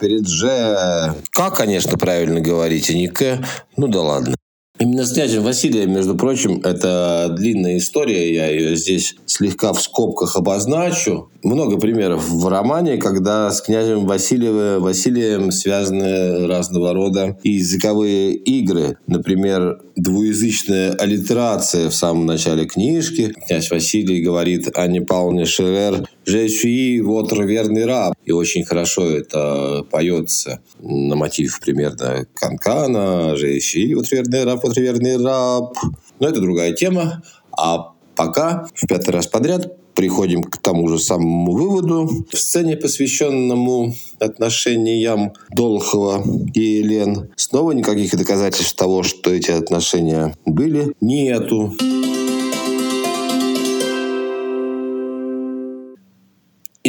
перед 0.00 0.26
Ж. 0.26 1.14
Как, 1.30 1.56
конечно, 1.56 1.96
правильно 1.96 2.40
говорить, 2.40 2.90
а 2.90 2.94
не 2.94 3.06
К. 3.06 3.38
Ну 3.76 3.86
да 3.86 4.00
ладно. 4.00 4.34
Именно 4.80 5.04
с 5.04 5.12
князем 5.12 5.42
Василием, 5.42 5.92
между 5.92 6.14
прочим, 6.14 6.62
это 6.64 7.28
длинная 7.36 7.76
история, 7.76 8.34
я 8.34 8.48
ее 8.48 8.76
здесь 8.76 9.14
слегка 9.26 9.74
в 9.74 9.82
скобках 9.82 10.36
обозначу. 10.36 11.30
Много 11.42 11.78
примеров 11.78 12.26
в 12.26 12.48
романе, 12.48 12.96
когда 12.96 13.50
с 13.50 13.60
князем 13.60 14.06
Василием, 14.06 14.80
Василием 14.80 15.50
связаны 15.50 16.46
разного 16.46 16.94
рода 16.94 17.36
языковые 17.42 18.32
игры. 18.32 18.96
Например, 19.06 19.82
двуязычная 19.96 20.92
аллитерация 20.92 21.90
в 21.90 21.94
самом 21.94 22.24
начале 22.24 22.64
книжки. 22.64 23.34
Князь 23.46 23.70
Василий 23.70 24.22
говорит 24.22 24.70
Анне 24.74 25.02
Павловне 25.02 25.44
Шерер 25.44 26.08
«Je 26.30 26.46
suis 26.46 27.00
votre 27.00 27.42
верный 27.42 27.86
раб». 27.86 28.14
И 28.24 28.30
очень 28.30 28.64
хорошо 28.64 29.02
это 29.02 29.84
поется 29.90 30.60
на 30.78 31.16
мотив 31.16 31.58
примерно 31.60 32.24
Канкана 32.34 33.34
«Je 33.34 33.58
suis 33.58 33.94
votre 33.94 34.12
верный 34.12 34.44
раб, 34.44 34.64
votre 34.64 34.80
верный 34.80 35.16
раб». 35.16 35.76
Но 36.20 36.28
это 36.28 36.40
другая 36.40 36.72
тема. 36.72 37.22
А 37.50 37.94
пока 38.14 38.68
в 38.74 38.86
пятый 38.86 39.10
раз 39.10 39.26
подряд 39.26 39.76
приходим 39.94 40.44
к 40.44 40.58
тому 40.58 40.88
же 40.88 40.98
самому 40.98 41.52
выводу. 41.52 42.08
В 42.30 42.38
сцене, 42.38 42.76
посвященному 42.76 43.94
отношениям 44.20 45.32
Долхова 45.50 46.22
и 46.54 46.60
Елен, 46.60 47.30
снова 47.34 47.72
никаких 47.72 48.16
доказательств 48.16 48.76
того, 48.76 49.02
что 49.02 49.32
эти 49.32 49.50
отношения 49.50 50.36
были, 50.46 50.94
нету. 51.00 51.74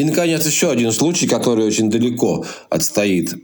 И, 0.01 0.03
наконец, 0.03 0.43
еще 0.47 0.71
один 0.71 0.91
случай, 0.91 1.27
который 1.27 1.63
очень 1.63 1.91
далеко 1.91 2.43
отстоит 2.71 3.35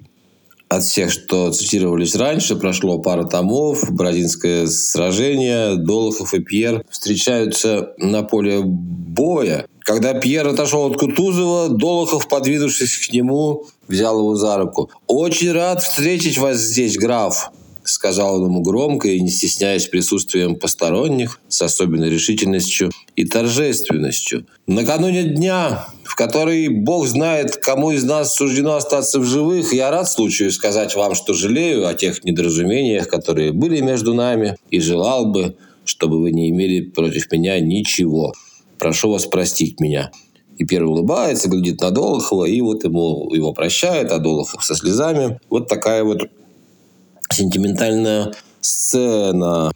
от 0.69 0.83
всех, 0.83 1.11
что 1.11 1.51
цитировались 1.51 2.15
раньше, 2.15 2.55
прошло 2.55 2.97
пара 2.97 3.25
томов, 3.25 3.91
Бородинское 3.91 4.65
сражение, 4.65 5.75
Долохов 5.75 6.33
и 6.33 6.39
Пьер 6.39 6.83
встречаются 6.89 7.93
на 7.99 8.23
поле 8.23 8.63
боя. 8.63 9.67
Когда 9.81 10.15
Пьер 10.15 10.47
отошел 10.47 10.87
от 10.87 10.97
Кутузова, 10.97 11.69
Долохов, 11.69 12.27
подвинувшись 12.27 13.07
к 13.07 13.13
нему, 13.13 13.67
взял 13.87 14.17
его 14.17 14.35
за 14.35 14.57
руку. 14.57 14.89
«Очень 15.05 15.51
рад 15.51 15.83
встретить 15.83 16.39
вас 16.39 16.57
здесь, 16.57 16.97
граф»,— 16.97 17.51
сказал 17.83 18.41
он 18.41 18.49
ему 18.49 18.63
громко 18.63 19.09
и 19.09 19.21
не 19.21 19.29
стесняясь 19.29 19.85
присутствием 19.85 20.55
посторонних, 20.55 21.39
с 21.49 21.61
особенной 21.61 22.09
решительностью 22.09 22.89
и 23.17 23.25
торжественностью. 23.25 24.45
«Накануне 24.67 25.23
дня, 25.23 25.87
в 26.03 26.15
который 26.15 26.67
Бог 26.67 27.07
знает, 27.07 27.57
кому 27.57 27.91
из 27.91 28.03
нас 28.03 28.35
суждено 28.35 28.75
остаться 28.75 29.19
в 29.19 29.25
живых, 29.25 29.73
я 29.73 29.89
рад 29.89 30.09
случаю 30.09 30.51
сказать 30.51 30.95
вам, 30.95 31.15
что 31.15 31.33
жалею 31.33 31.87
о 31.87 31.95
тех 31.95 32.23
недоразумениях, 32.23 33.07
которые 33.07 33.51
были 33.51 33.81
между 33.81 34.13
нами, 34.13 34.55
и 34.69 34.79
желал 34.79 35.25
бы, 35.25 35.57
чтобы 35.83 36.21
вы 36.21 36.31
не 36.31 36.49
имели 36.51 36.81
против 36.81 37.31
меня 37.31 37.59
ничего. 37.59 38.33
Прошу 38.77 39.09
вас 39.09 39.25
простить 39.25 39.79
меня». 39.79 40.11
И 40.59 40.65
первый 40.65 40.89
улыбается, 40.89 41.49
глядит 41.49 41.81
на 41.81 41.89
Долохова, 41.89 42.45
и 42.45 42.61
вот 42.61 42.83
ему 42.83 43.33
его 43.33 43.51
прощает, 43.51 44.11
а 44.11 44.19
Долохов 44.19 44.63
со 44.63 44.75
слезами. 44.75 45.39
Вот 45.49 45.67
такая 45.67 46.03
вот 46.03 46.29
сентиментальная 47.31 48.33
сцена. 48.61 49.71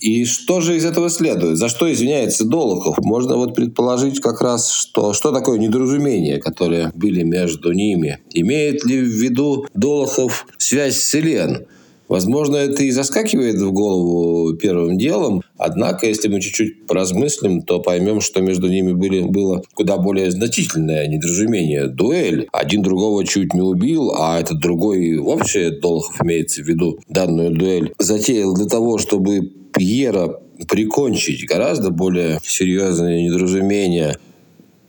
И 0.00 0.24
что 0.24 0.60
же 0.60 0.76
из 0.76 0.84
этого 0.84 1.08
следует? 1.10 1.56
За 1.56 1.68
что 1.68 1.90
извиняется 1.90 2.44
Долохов? 2.44 2.98
Можно 2.98 3.36
вот 3.36 3.54
предположить 3.54 4.20
как 4.20 4.40
раз, 4.40 4.70
что, 4.70 5.12
что 5.12 5.32
такое 5.32 5.58
недоразумение, 5.58 6.38
которое 6.38 6.92
были 6.94 7.22
между 7.22 7.72
ними. 7.72 8.18
Имеет 8.32 8.84
ли 8.84 9.00
в 9.00 9.08
виду 9.08 9.66
Долохов 9.74 10.46
связь 10.58 10.98
с 10.98 11.14
Елен? 11.14 11.66
Возможно, 12.08 12.56
это 12.56 12.84
и 12.84 12.90
заскакивает 12.90 13.56
в 13.60 13.72
голову 13.72 14.54
первым 14.54 14.96
делом, 14.96 15.42
однако, 15.58 16.06
если 16.06 16.28
мы 16.28 16.40
чуть-чуть 16.40 16.86
поразмыслим, 16.86 17.62
то 17.62 17.80
поймем, 17.80 18.20
что 18.20 18.40
между 18.40 18.68
ними 18.68 18.92
были, 18.92 19.22
было 19.22 19.62
куда 19.74 19.96
более 19.96 20.30
значительное 20.30 21.08
недоразумение. 21.08 21.88
Дуэль. 21.88 22.46
Один 22.52 22.82
другого 22.82 23.24
чуть 23.26 23.54
не 23.54 23.60
убил, 23.60 24.12
а 24.16 24.38
этот 24.38 24.60
другой 24.60 25.18
вообще, 25.18 25.70
Долохов 25.70 26.22
имеется 26.22 26.62
в 26.62 26.66
виду, 26.66 26.98
данную 27.08 27.50
дуэль, 27.50 27.92
затеял 27.98 28.54
для 28.54 28.66
того, 28.66 28.98
чтобы 28.98 29.52
Пьера 29.76 30.40
прикончить 30.68 31.46
гораздо 31.46 31.90
более 31.90 32.40
серьезное 32.42 33.22
недоразумение, 33.22 34.18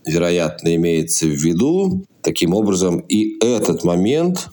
вероятно, 0.06 0.76
имеется 0.76 1.26
в 1.26 1.32
виду. 1.32 2.06
Таким 2.22 2.54
образом, 2.54 3.00
и 3.00 3.38
этот 3.44 3.84
момент 3.84 4.50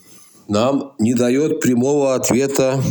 нам 0.49 0.93
не 0.99 1.15
дает 1.15 1.61
прямого 1.61 2.15
ответа 2.15 2.83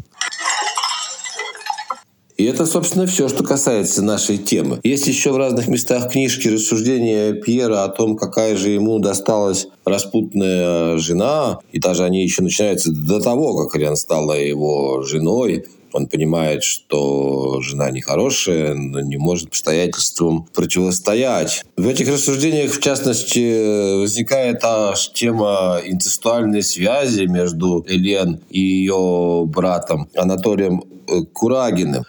и 2.35 2.45
это, 2.45 2.65
собственно, 2.65 3.05
все, 3.05 3.29
что 3.29 3.43
касается 3.43 4.01
нашей 4.01 4.37
темы. 4.37 4.79
Есть 4.83 5.07
еще 5.07 5.31
в 5.31 5.37
разных 5.37 5.67
местах 5.67 6.11
книжки 6.11 6.47
рассуждения 6.47 7.33
Пьера 7.33 7.83
о 7.83 7.89
том, 7.89 8.17
какая 8.17 8.57
же 8.57 8.71
ему 8.71 8.99
досталась 8.99 9.67
распутная 9.85 10.97
жена, 10.97 11.59
и 11.71 11.79
даже 11.79 12.03
они 12.03 12.23
еще 12.23 12.41
начинаются 12.41 12.91
до 12.91 13.19
того, 13.19 13.63
как 13.63 13.79
Элен 13.79 13.95
стала 13.95 14.33
его 14.33 15.03
женой. 15.03 15.65
Он 15.93 16.07
понимает, 16.07 16.63
что 16.63 17.61
жена 17.61 17.91
нехорошая, 17.91 18.73
но 18.73 18.99
не 19.01 19.17
может 19.17 19.49
обстоятельствам 19.49 20.47
противостоять. 20.53 21.63
В 21.77 21.87
этих 21.87 22.09
рассуждениях, 22.09 22.71
в 22.71 22.79
частности, 22.81 23.99
возникает 23.99 24.63
аж 24.63 25.11
тема 25.13 25.79
инцестуальной 25.85 26.63
связи 26.63 27.23
между 27.23 27.85
Элен 27.87 28.41
и 28.49 28.59
ее 28.59 29.43
братом 29.45 30.09
Анатолием 30.15 30.83
э, 31.07 31.21
Курагиным. 31.31 32.03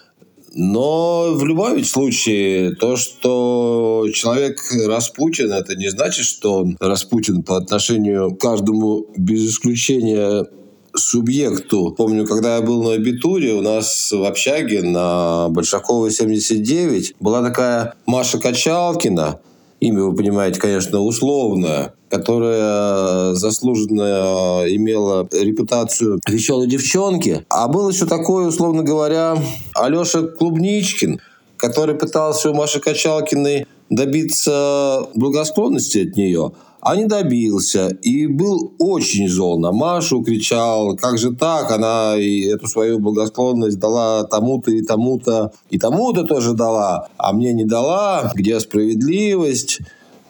Но 0.57 1.35
в 1.35 1.45
любом 1.45 1.83
случае, 1.83 2.77
то, 2.77 2.97
что 2.97 4.07
человек 4.15 4.61
Распутин, 4.87 5.53
это 5.53 5.75
не 5.75 5.89
значит, 5.89 6.25
что 6.25 6.61
он 6.61 6.77
Распутин 6.79 7.43
по 7.43 7.57
отношению 7.57 8.37
к 8.37 8.41
каждому 8.41 9.07
без 9.17 9.51
исключения 9.51 10.47
субъекту. 10.97 11.95
Помню, 11.97 12.27
когда 12.27 12.57
я 12.57 12.63
был 12.63 12.83
на 12.83 12.93
абитуре, 12.93 13.53
у 13.55 13.63
нас 13.63 14.13
в 14.13 14.25
общаге 14.25 14.83
на 14.83 15.49
Большакова 15.51 16.11
79 16.11 17.15
была 17.21 17.43
такая 17.43 17.95
Маша 18.07 18.39
Качалкина, 18.39 19.41
имя, 19.81 20.05
вы 20.05 20.15
понимаете, 20.15 20.61
конечно, 20.61 21.01
условное, 21.01 21.95
которая 22.09 23.35
заслуженно 23.35 24.63
имела 24.67 25.29
репутацию 25.33 26.21
веселой 26.29 26.69
девчонки. 26.69 27.45
А 27.49 27.69
был 27.69 27.91
еще 27.91 28.07
такой, 28.07 28.49
условно 28.49 28.83
говоря, 28.83 29.37
Алеша 29.75 30.23
Клубничкин, 30.23 31.21
который 31.57 31.95
пытался 31.95 32.51
у 32.51 32.55
Маши 32.55 32.81
Качалкиной 32.81 33.67
добиться 33.91 35.07
благосклонности 35.15 36.09
от 36.09 36.17
нее 36.17 36.53
а 36.85 36.97
не 36.97 37.07
добился. 37.07 37.89
И 38.03 38.27
был 38.27 38.75
очень 38.79 39.29
зол 39.29 39.59
на 39.59 39.73
Машу, 39.73 40.23
кричал, 40.23 40.97
как 40.97 41.19
же 41.19 41.35
так, 41.35 41.71
она 41.71 42.15
и 42.17 42.43
эту 42.43 42.69
свою 42.69 42.99
благосклонность 42.99 43.79
дала 43.79 44.25
тому-то 44.25 44.71
и 44.71 44.83
тому-то, 44.83 45.53
и 45.71 45.79
тому-то 45.79 46.25
тоже 46.25 46.53
дала, 46.53 47.09
а 47.17 47.33
мне 47.33 47.53
не 47.53 47.65
дала, 47.65 48.31
где 48.35 48.61
справедливость? 48.61 49.81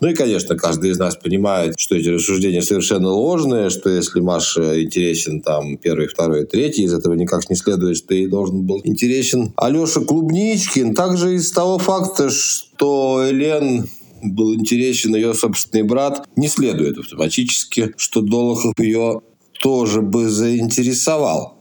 Ну 0.00 0.08
и, 0.08 0.14
конечно, 0.14 0.56
каждый 0.56 0.90
из 0.90 0.98
нас 0.98 1.16
понимает, 1.16 1.74
что 1.78 1.96
эти 1.96 2.08
рассуждения 2.08 2.62
совершенно 2.62 3.08
ложные, 3.08 3.70
что 3.70 3.88
если 3.88 4.20
Маша 4.20 4.82
интересен 4.82 5.40
там 5.40 5.76
первый, 5.78 6.08
второй, 6.08 6.44
третий, 6.44 6.82
из 6.82 6.92
этого 6.92 7.14
никак 7.14 7.48
не 7.48 7.56
следует, 7.56 7.96
что 7.96 8.12
ей 8.12 8.26
должен 8.26 8.62
был 8.62 8.80
интересен 8.84 9.52
Алеша 9.56 10.00
Клубничкин. 10.00 10.94
Также 10.94 11.34
из 11.34 11.50
того 11.52 11.78
факта, 11.78 12.28
что 12.28 13.24
Элен 13.28 13.86
был 14.32 14.54
интересен 14.54 15.14
ее 15.14 15.34
собственный 15.34 15.84
брат, 15.84 16.26
не 16.36 16.48
следует 16.48 16.98
автоматически, 16.98 17.92
что 17.96 18.20
Долохов 18.20 18.74
ее 18.78 19.20
тоже 19.60 20.02
бы 20.02 20.28
заинтересовал. 20.28 21.58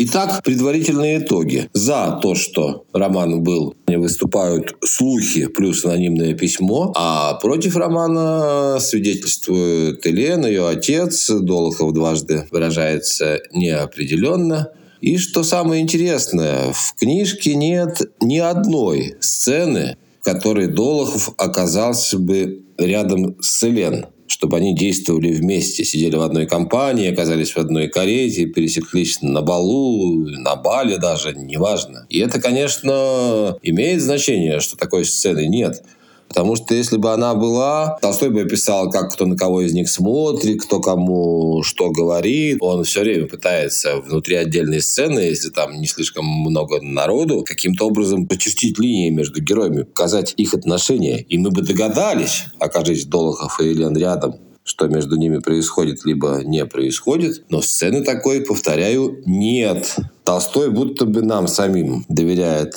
Итак, 0.00 0.44
предварительные 0.44 1.18
итоги. 1.18 1.68
За 1.72 2.20
то, 2.22 2.36
что 2.36 2.84
роман 2.92 3.42
был, 3.42 3.74
выступают 3.88 4.76
слухи 4.84 5.48
плюс 5.48 5.84
анонимное 5.84 6.34
письмо, 6.34 6.92
а 6.96 7.34
против 7.34 7.74
романа 7.74 8.78
свидетельствуют 8.80 10.06
Елена, 10.06 10.46
ее 10.46 10.68
отец, 10.68 11.28
Долохов 11.28 11.92
дважды 11.94 12.46
выражается 12.52 13.40
неопределенно. 13.52 14.70
И 15.00 15.18
что 15.18 15.42
самое 15.42 15.82
интересное, 15.82 16.72
в 16.72 16.94
книжке 16.94 17.56
нет 17.56 18.00
ни 18.20 18.38
одной 18.38 19.16
сцены, 19.18 19.96
которой 20.28 20.66
Долохов 20.66 21.30
оказался 21.38 22.18
бы 22.18 22.62
рядом 22.76 23.40
с 23.40 23.64
Элен 23.64 24.06
чтобы 24.30 24.58
они 24.58 24.74
действовали 24.74 25.32
вместе, 25.32 25.84
сидели 25.84 26.14
в 26.14 26.20
одной 26.20 26.46
компании, 26.46 27.10
оказались 27.10 27.52
в 27.52 27.56
одной 27.56 27.88
карете, 27.88 28.44
пересеклись 28.44 29.22
на 29.22 29.40
балу, 29.40 30.16
на 30.26 30.54
бале 30.54 30.98
даже, 30.98 31.32
неважно. 31.32 32.06
И 32.10 32.18
это, 32.18 32.38
конечно, 32.38 33.56
имеет 33.62 34.02
значение, 34.02 34.60
что 34.60 34.76
такой 34.76 35.06
сцены 35.06 35.48
нет. 35.48 35.82
Потому 36.28 36.56
что 36.56 36.74
если 36.74 36.98
бы 36.98 37.12
она 37.12 37.34
была, 37.34 37.98
Толстой 38.00 38.30
бы 38.30 38.42
описал, 38.42 38.90
как 38.90 39.12
кто 39.12 39.26
на 39.26 39.36
кого 39.36 39.62
из 39.62 39.72
них 39.72 39.88
смотрит, 39.88 40.62
кто 40.62 40.80
кому 40.80 41.62
что 41.62 41.90
говорит. 41.90 42.58
Он 42.60 42.84
все 42.84 43.00
время 43.00 43.26
пытается 43.26 43.96
внутри 43.96 44.36
отдельной 44.36 44.80
сцены, 44.80 45.20
если 45.20 45.50
там 45.50 45.80
не 45.80 45.86
слишком 45.86 46.26
много 46.26 46.80
народу, 46.80 47.44
каким-то 47.44 47.86
образом 47.86 48.26
почертить 48.26 48.78
линии 48.78 49.10
между 49.10 49.40
героями, 49.42 49.82
показать 49.82 50.34
их 50.36 50.54
отношения. 50.54 51.20
И 51.20 51.38
мы 51.38 51.50
бы 51.50 51.62
догадались, 51.62 52.44
окажись 52.60 53.06
Долохов 53.06 53.60
и 53.60 53.68
Елен 53.68 53.96
рядом, 53.96 54.36
что 54.64 54.86
между 54.86 55.16
ними 55.16 55.38
происходит, 55.38 56.04
либо 56.04 56.42
не 56.44 56.64
происходит. 56.66 57.44
Но 57.48 57.62
сцены 57.62 58.02
такой, 58.02 58.42
повторяю, 58.42 59.22
нет. 59.24 59.96
Толстой 60.24 60.70
будто 60.70 61.06
бы 61.06 61.22
нам 61.22 61.48
самим 61.48 62.04
доверяет 62.08 62.74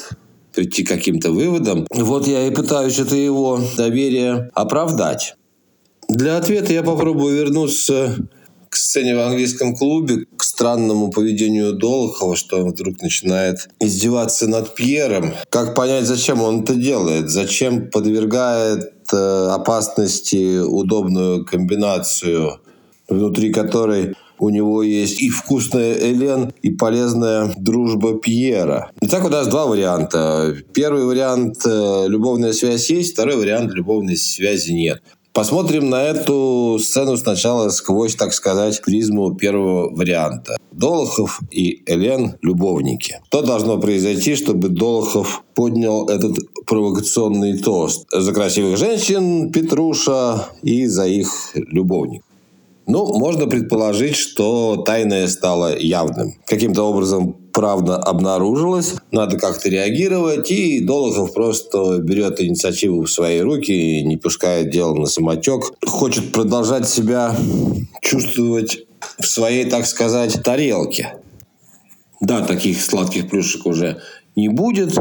прийти 0.53 0.83
к 0.83 0.89
каким-то 0.89 1.31
выводам. 1.31 1.85
Вот 1.89 2.27
я 2.27 2.47
и 2.47 2.51
пытаюсь 2.51 2.99
это 2.99 3.15
его 3.15 3.59
доверие 3.77 4.49
оправдать. 4.53 5.35
Для 6.07 6.37
ответа 6.37 6.73
я 6.73 6.83
попробую 6.83 7.37
вернуться 7.37 8.15
к 8.71 8.75
сцене 8.77 9.15
в 9.15 9.19
английском 9.19 9.75
клубе, 9.75 10.25
к 10.37 10.43
странному 10.43 11.11
поведению 11.11 11.73
Долохова, 11.73 12.37
что 12.37 12.57
он 12.57 12.71
вдруг 12.71 13.01
начинает 13.01 13.69
издеваться 13.81 14.47
над 14.47 14.75
Пьером. 14.75 15.33
Как 15.49 15.75
понять, 15.75 16.05
зачем 16.05 16.41
он 16.41 16.63
это 16.63 16.75
делает? 16.75 17.29
Зачем 17.29 17.89
подвергает 17.89 18.93
э, 19.11 19.47
опасности 19.51 20.59
удобную 20.59 21.45
комбинацию, 21.45 22.61
внутри 23.09 23.51
которой 23.51 24.15
у 24.41 24.49
него 24.49 24.81
есть 24.81 25.21
и 25.21 25.29
вкусная 25.29 25.93
Элен, 25.93 26.51
и 26.63 26.71
полезная 26.71 27.53
дружба 27.57 28.15
Пьера. 28.15 28.91
Итак, 28.99 29.23
у 29.23 29.29
нас 29.29 29.47
два 29.47 29.67
варианта. 29.67 30.55
Первый 30.73 31.05
вариант 31.05 31.57
э,– 31.63 32.05
любовная 32.07 32.51
связь 32.51 32.89
есть, 32.89 33.13
второй 33.13 33.37
вариант– 33.37 33.71
любовной 33.73 34.17
связи 34.17 34.71
нет. 34.71 35.03
Посмотрим 35.31 35.91
на 35.91 36.01
эту 36.03 36.79
сцену 36.81 37.17
сначала 37.17 37.69
сквозь, 37.69 38.15
так 38.15 38.33
сказать, 38.33 38.81
призму 38.81 39.35
первого 39.35 39.95
варианта. 39.95 40.57
Долохов 40.71 41.39
и 41.51 41.83
Элен– 41.85 42.37
любовники. 42.41 43.19
Что 43.27 43.43
должно 43.43 43.77
произойти, 43.77 44.35
чтобы 44.35 44.69
Долохов 44.69 45.43
поднял 45.53 46.09
этот 46.09 46.39
провокационный 46.65 47.59
тост 47.59 48.07
за 48.11 48.33
красивых 48.33 48.77
женщин 48.77 49.51
Петруша 49.51 50.47
и 50.63 50.87
за 50.87 51.05
их 51.05 51.51
любовник? 51.53 52.23
Ну, 52.91 53.17
можно 53.17 53.47
предположить, 53.47 54.17
что 54.17 54.83
тайное 54.85 55.25
стало 55.27 55.77
явным. 55.79 56.35
Каким-то 56.45 56.83
образом 56.83 57.31
правда 57.53 57.95
обнаружилась, 57.95 58.95
надо 59.11 59.39
как-то 59.39 59.69
реагировать, 59.69 60.51
и 60.51 60.81
Долохов 60.81 61.33
просто 61.33 61.99
берет 61.99 62.41
инициативу 62.41 63.03
в 63.03 63.09
свои 63.09 63.39
руки, 63.39 64.03
не 64.03 64.17
пускает 64.17 64.71
дело 64.71 64.93
на 64.93 65.05
самотек, 65.05 65.71
хочет 65.85 66.33
продолжать 66.33 66.89
себя 66.89 67.33
чувствовать 68.01 68.79
в 69.17 69.25
своей, 69.25 69.69
так 69.69 69.85
сказать, 69.85 70.43
тарелке. 70.43 71.13
Да, 72.19 72.41
таких 72.41 72.81
сладких 72.81 73.29
плюшек 73.29 73.67
уже 73.67 74.01
не 74.35 74.49
будет, 74.49 74.97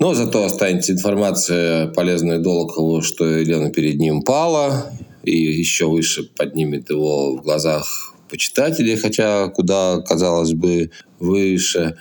но 0.00 0.14
зато 0.14 0.44
останется 0.44 0.90
информация 0.90 1.86
полезная 1.92 2.40
Долохову, 2.40 3.02
что 3.02 3.24
Елена 3.24 3.70
перед 3.70 4.00
ним 4.00 4.22
пала, 4.22 4.90
и 5.22 5.32
еще 5.32 5.86
выше 5.86 6.28
поднимет 6.36 6.90
его 6.90 7.36
в 7.36 7.42
глазах 7.42 8.14
почитателей, 8.28 8.96
хотя 8.96 9.48
куда, 9.48 10.00
казалось 10.00 10.52
бы, 10.52 10.90
выше. 11.18 11.96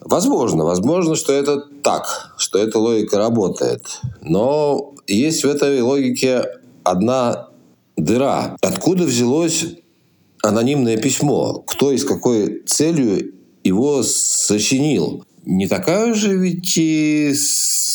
Возможно, 0.00 0.64
возможно, 0.64 1.14
что 1.14 1.32
это 1.32 1.60
так, 1.82 2.34
что 2.36 2.58
эта 2.58 2.78
логика 2.78 3.18
работает. 3.18 4.00
Но 4.20 4.94
есть 5.06 5.44
в 5.44 5.48
этой 5.48 5.80
логике 5.80 6.44
одна 6.82 7.48
дыра. 7.96 8.56
Откуда 8.60 9.04
взялось 9.04 9.66
анонимное 10.42 10.96
письмо? 10.96 11.62
Кто 11.66 11.92
и 11.92 11.98
с 11.98 12.04
какой 12.04 12.62
целью 12.66 13.34
его 13.62 14.02
сочинил? 14.02 15.24
Не 15.46 15.68
такая 15.68 16.14
же 16.14 16.36
ведь 16.36 16.76
и 16.76 17.32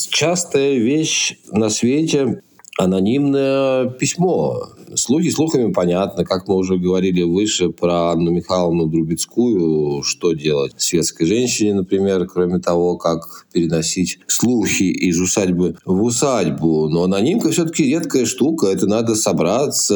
частая 0.09 0.75
вещь 0.75 1.37
на 1.51 1.69
свете 1.69 2.41
анонимное 2.79 3.89
письмо. 3.89 4.69
Слухи 4.95 5.29
слухами 5.29 5.71
понятно, 5.71 6.25
как 6.25 6.47
мы 6.47 6.55
уже 6.55 6.77
говорили 6.77 7.21
выше 7.21 7.69
про 7.69 8.11
Анну 8.11 8.31
Михайловну 8.31 8.87
Друбецкую, 8.87 10.01
что 10.03 10.33
делать 10.33 10.73
светской 10.77 11.25
женщине, 11.25 11.75
например, 11.75 12.25
кроме 12.27 12.59
того, 12.59 12.97
как 12.97 13.45
переносить 13.53 14.19
слухи 14.27 14.83
из 14.83 15.19
усадьбы 15.19 15.75
в 15.85 16.01
усадьбу. 16.01 16.89
Но 16.89 17.03
анонимка 17.03 17.51
все-таки 17.51 17.83
редкая 17.83 18.25
штука, 18.25 18.67
это 18.67 18.87
надо 18.87 19.15
собраться, 19.15 19.95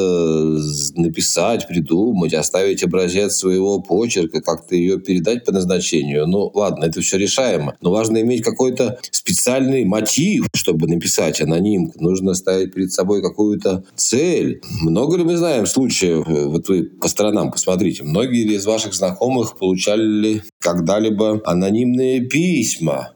написать, 0.95 1.67
придумать, 1.67 2.33
оставить 2.33 2.83
образец 2.83 3.37
своего 3.37 3.79
почерка, 3.79 4.41
как-то 4.41 4.75
ее 4.75 4.99
передать 4.99 5.45
по 5.45 5.51
назначению. 5.51 6.27
Ну, 6.27 6.51
ладно, 6.53 6.85
это 6.85 7.01
все 7.01 7.17
решаемо. 7.17 7.75
Но 7.81 7.91
важно 7.91 8.21
иметь 8.21 8.43
какой-то 8.43 8.99
специальный 9.11 9.85
мотив, 9.85 10.47
чтобы 10.53 10.87
написать 10.87 11.41
анонимку. 11.41 12.01
Нужно 12.03 12.33
ставить 12.35 12.73
перед 12.73 12.91
собой 12.91 13.21
какую-то 13.21 13.83
цель. 13.95 14.61
Много 14.83 15.15
ли 15.15 15.23
мы 15.23 15.37
знаем 15.37 15.65
случаев, 15.65 16.27
э, 16.27 16.45
вот 16.47 16.67
вы 16.67 16.83
по 16.83 17.07
сторонам 17.07 17.51
посмотрите, 17.51 18.03
многие 18.03 18.43
ли 18.43 18.55
из 18.55 18.65
ваших 18.65 18.93
знакомых 18.93 19.57
получали 19.57 20.03
ли 20.03 20.41
когда-либо 20.59 21.41
анонимные 21.45 22.19
письма? 22.19 23.13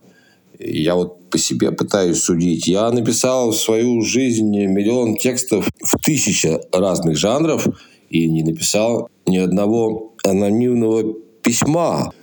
Я 0.57 0.95
вот 0.95 1.29
по 1.29 1.37
себе 1.37 1.73
пытаюсь 1.73 2.19
судить. 2.19 2.67
Я 2.67 2.89
написал 2.91 3.51
в 3.51 3.57
свою 3.57 4.01
жизнь 4.01 4.49
миллион 4.49 5.17
текстов 5.17 5.67
в 5.83 5.99
тысячи 6.01 6.57
разных 6.71 7.17
жанров 7.17 7.67
и 8.09 8.29
не 8.29 8.43
написал 8.43 9.09
ни 9.25 9.37
одного 9.37 10.13
анонимного 10.23 11.15
письма. 11.43 12.13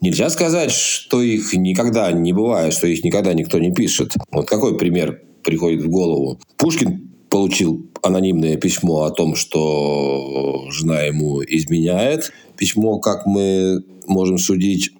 Нельзя 0.00 0.30
сказать, 0.30 0.70
что 0.70 1.22
их 1.22 1.52
никогда 1.54 2.12
не 2.12 2.32
бывает, 2.32 2.72
что 2.72 2.86
их 2.86 3.02
никогда 3.02 3.34
никто 3.34 3.58
не 3.58 3.72
пишет. 3.72 4.14
Вот 4.30 4.48
какой 4.48 4.78
пример 4.78 5.22
приходит 5.42 5.82
в 5.82 5.88
голову? 5.88 6.38
Пушкин 6.56 7.05
получил 7.28 7.86
анонимное 8.02 8.56
письмо 8.56 9.04
о 9.04 9.10
том, 9.10 9.34
что 9.34 10.64
жена 10.70 11.02
ему 11.02 11.42
изменяет. 11.42 12.32
Письмо, 12.56 12.98
как 12.98 13.26
мы 13.26 13.82
можем 14.06 14.38
судить, 14.38 14.92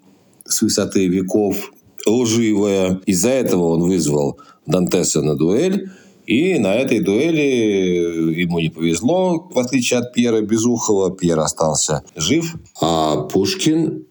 с 0.44 0.62
высоты 0.62 1.06
веков 1.06 1.72
лживое. 2.06 3.00
Из-за 3.06 3.30
этого 3.30 3.68
он 3.70 3.82
вызвал 3.82 4.38
Дантеса 4.66 5.22
на 5.22 5.34
дуэль. 5.36 5.90
И 6.26 6.58
на 6.58 6.74
этой 6.74 7.00
дуэли 7.00 8.34
ему 8.40 8.58
не 8.58 8.68
повезло, 8.68 9.48
в 9.48 9.58
отличие 9.58 10.00
от 10.00 10.12
Пьера 10.12 10.40
Безухова. 10.40 11.14
Пьер 11.14 11.38
остался 11.38 12.02
жив, 12.16 12.56
а 12.80 13.22
Пушкин 13.22 14.06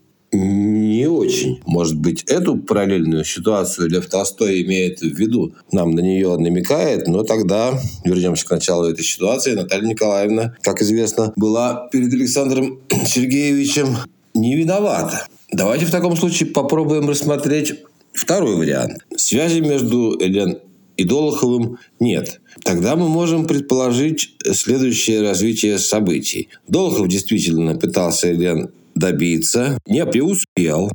не 1.06 1.10
очень. 1.10 1.62
Может 1.66 1.98
быть, 1.98 2.24
эту 2.24 2.58
параллельную 2.58 3.24
ситуацию 3.24 3.90
Лев 3.90 4.08
Толстой 4.08 4.64
имеет 4.64 5.02
в 5.02 5.16
виду, 5.16 5.54
нам 5.72 5.92
на 5.92 6.00
нее 6.00 6.36
намекает, 6.38 7.08
но 7.08 7.24
тогда 7.24 7.80
вернемся 8.04 8.46
к 8.46 8.52
началу 8.52 8.86
этой 8.86 9.04
ситуации. 9.04 9.54
Наталья 9.54 9.88
Николаевна, 9.88 10.56
как 10.62 10.82
известно, 10.82 11.32
была 11.36 11.88
перед 11.92 12.12
Александром 12.12 12.80
Сергеевичем 13.06 13.98
не 14.34 14.56
виновата. 14.56 15.28
Давайте 15.52 15.86
в 15.86 15.92
таком 15.92 16.18
случае 16.18 16.50
попробуем 16.50 17.08
рассмотреть 17.08 17.76
второй 18.12 18.56
вариант. 18.56 19.06
Связи 19.16 19.60
между 19.60 20.18
Элен 20.20 20.58
и 20.98 21.04
Долоховым 21.04 21.78
нет. 22.00 22.42
Тогда 22.64 22.96
мы 22.96 23.08
можем 23.10 23.46
предположить 23.46 24.36
следующее 24.54 25.22
развитие 25.22 25.78
событий. 25.78 26.50
Долохов 26.68 27.08
действительно 27.10 27.76
пытался 27.76 28.34
Элен 28.34 28.72
добиться, 28.96 29.78
не 29.88 30.06
преуспел. 30.06 30.92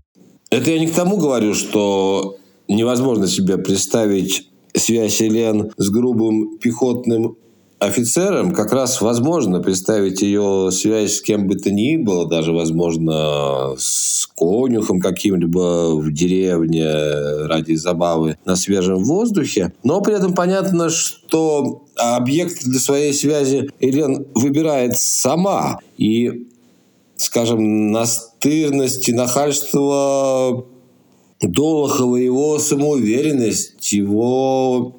Это 0.51 0.71
я 0.71 0.79
не 0.79 0.89
к 0.89 0.95
тому 0.95 1.17
говорю, 1.17 1.55
что 1.55 2.37
невозможно 2.69 3.27
себе 3.27 3.59
представить 3.59 4.49
связь 4.75 5.21
Елен 5.21 5.71
с 5.77 5.91
грубым 5.91 6.59
пехотным 6.59 7.37
офицером 7.81 8.53
как 8.53 8.73
раз 8.73 9.01
возможно 9.01 9.61
представить 9.61 10.21
ее 10.21 10.69
связь 10.71 11.17
с 11.17 11.23
кем 11.23 11.47
бы 11.47 11.57
то 11.57 11.71
ни 11.73 11.97
было, 11.97 12.29
даже, 12.29 12.53
возможно, 12.53 13.75
с 13.79 14.27
конюхом 14.37 15.01
каким-либо 15.01 15.97
в 15.97 16.13
деревне 16.13 16.87
ради 17.47 17.75
забавы 17.75 18.37
на 18.45 18.55
свежем 18.55 19.03
воздухе. 19.05 19.73
Но 19.83 20.03
при 20.03 20.15
этом 20.15 20.35
понятно, 20.35 20.91
что 20.91 21.85
объект 21.97 22.65
для 22.65 22.79
своей 22.79 23.15
связи 23.15 23.71
Елен 23.81 24.27
выбирает 24.35 24.99
сама. 24.99 25.79
И 25.97 26.49
скажем, 27.21 27.93
настырность 27.93 29.09
и 29.09 29.13
нахальство 29.13 30.67
Долохова, 31.41 32.17
его 32.17 32.59
самоуверенность, 32.59 33.93
его 33.93 34.97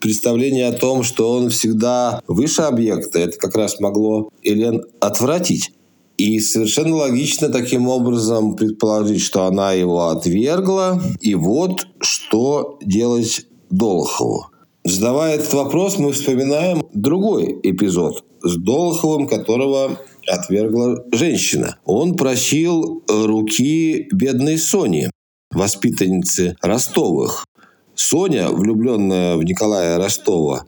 представление 0.00 0.68
о 0.68 0.72
том, 0.72 1.02
что 1.02 1.32
он 1.32 1.50
всегда 1.50 2.20
выше 2.26 2.62
объекта, 2.62 3.18
это 3.18 3.38
как 3.38 3.54
раз 3.56 3.80
могло 3.80 4.30
Элен 4.42 4.84
отвратить. 5.00 5.72
И 6.16 6.40
совершенно 6.40 6.96
логично 6.96 7.48
таким 7.48 7.88
образом 7.88 8.56
предположить, 8.56 9.20
что 9.20 9.44
она 9.44 9.72
его 9.72 10.08
отвергла. 10.08 11.00
И 11.20 11.34
вот 11.34 11.86
что 12.00 12.78
делать 12.82 13.46
Долохову. 13.70 14.46
Задавая 14.84 15.36
этот 15.36 15.52
вопрос, 15.52 15.98
мы 15.98 16.12
вспоминаем 16.12 16.82
другой 16.92 17.60
эпизод 17.62 18.24
с 18.42 18.56
Долоховым, 18.56 19.28
которого 19.28 19.98
отвергла 20.28 21.04
женщина. 21.12 21.78
Он 21.84 22.16
просил 22.16 23.02
руки 23.08 24.08
бедной 24.12 24.58
Сони, 24.58 25.10
воспитанницы 25.50 26.56
Ростовых. 26.62 27.46
Соня, 27.94 28.50
влюбленная 28.50 29.36
в 29.36 29.42
Николая 29.44 29.98
Ростова, 29.98 30.64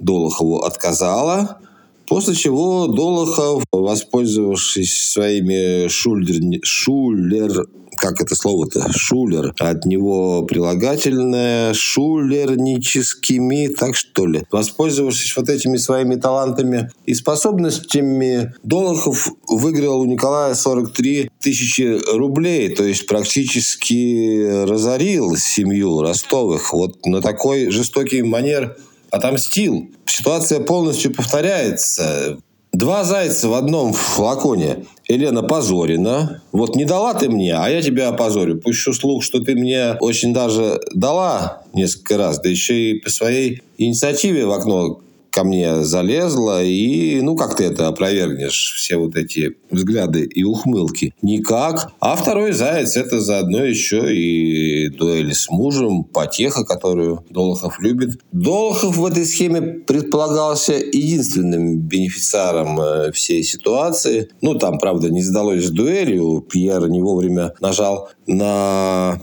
Долохову 0.00 0.62
отказала, 0.62 1.58
после 2.12 2.34
чего 2.34 2.88
Долохов, 2.88 3.64
воспользовавшись 3.72 5.12
своими 5.12 5.88
шульдер, 5.88 6.60
шулер 6.62 7.66
как 7.96 8.20
это 8.20 8.34
слово-то, 8.34 8.92
шулер, 8.92 9.54
от 9.58 9.86
него 9.86 10.42
прилагательное, 10.42 11.72
шулерническими, 11.72 13.68
так 13.68 13.96
что 13.96 14.26
ли. 14.26 14.44
Воспользовавшись 14.50 15.34
вот 15.36 15.48
этими 15.48 15.78
своими 15.78 16.16
талантами 16.16 16.90
и 17.06 17.14
способностями, 17.14 18.54
Долохов 18.62 19.28
выиграл 19.48 20.00
у 20.00 20.04
Николая 20.04 20.54
43 20.54 21.30
тысячи 21.40 21.98
рублей, 22.14 22.74
то 22.74 22.84
есть 22.84 23.06
практически 23.06 24.64
разорил 24.64 25.36
семью 25.36 26.02
Ростовых. 26.02 26.74
Вот 26.74 27.06
на 27.06 27.22
такой 27.22 27.70
жестокий 27.70 28.20
манер 28.22 28.76
отомстил. 29.12 29.90
Ситуация 30.06 30.60
полностью 30.60 31.14
повторяется. 31.14 32.38
Два 32.72 33.04
зайца 33.04 33.48
в 33.48 33.54
одном 33.54 33.92
флаконе. 33.92 34.86
Елена 35.06 35.42
Позорина. 35.42 36.42
Вот 36.52 36.74
не 36.74 36.86
дала 36.86 37.12
ты 37.12 37.28
мне, 37.28 37.54
а 37.54 37.68
я 37.68 37.82
тебя 37.82 38.08
опозорю. 38.08 38.58
Пущу 38.58 38.94
слух, 38.94 39.22
что 39.22 39.40
ты 39.40 39.54
мне 39.54 39.96
очень 40.00 40.32
даже 40.32 40.80
дала 40.94 41.62
несколько 41.74 42.16
раз, 42.16 42.40
да 42.40 42.48
еще 42.48 42.92
и 42.92 43.00
по 43.00 43.10
своей 43.10 43.62
инициативе 43.76 44.46
в 44.46 44.52
окно 44.52 45.00
ко 45.32 45.44
мне 45.44 45.82
залезла, 45.82 46.62
и 46.62 47.20
ну 47.22 47.36
как 47.36 47.56
ты 47.56 47.64
это 47.64 47.88
опровергнешь, 47.88 48.74
все 48.76 48.96
вот 48.96 49.16
эти 49.16 49.56
взгляды 49.70 50.24
и 50.24 50.44
ухмылки? 50.44 51.14
Никак. 51.22 51.92
А 52.00 52.14
второй 52.16 52.52
заяц 52.52 52.96
это 52.96 53.20
заодно 53.20 53.64
еще 53.64 54.14
и 54.14 54.88
дуэль 54.90 55.34
с 55.34 55.50
мужем, 55.50 56.04
потеха, 56.04 56.64
которую 56.64 57.24
Долохов 57.30 57.80
любит. 57.80 58.20
Долохов 58.32 58.96
в 58.96 59.06
этой 59.06 59.24
схеме 59.24 59.62
предполагался 59.62 60.74
единственным 60.74 61.78
бенефициаром 61.78 62.80
э, 62.80 63.12
всей 63.12 63.42
ситуации. 63.42 64.28
Ну, 64.42 64.54
там, 64.56 64.78
правда, 64.78 65.10
не 65.10 65.22
сдалось 65.22 65.66
с 65.66 65.70
дуэлью. 65.70 66.44
Пьер 66.48 66.88
не 66.88 67.00
вовремя 67.00 67.54
нажал 67.60 68.10
на 68.26 69.18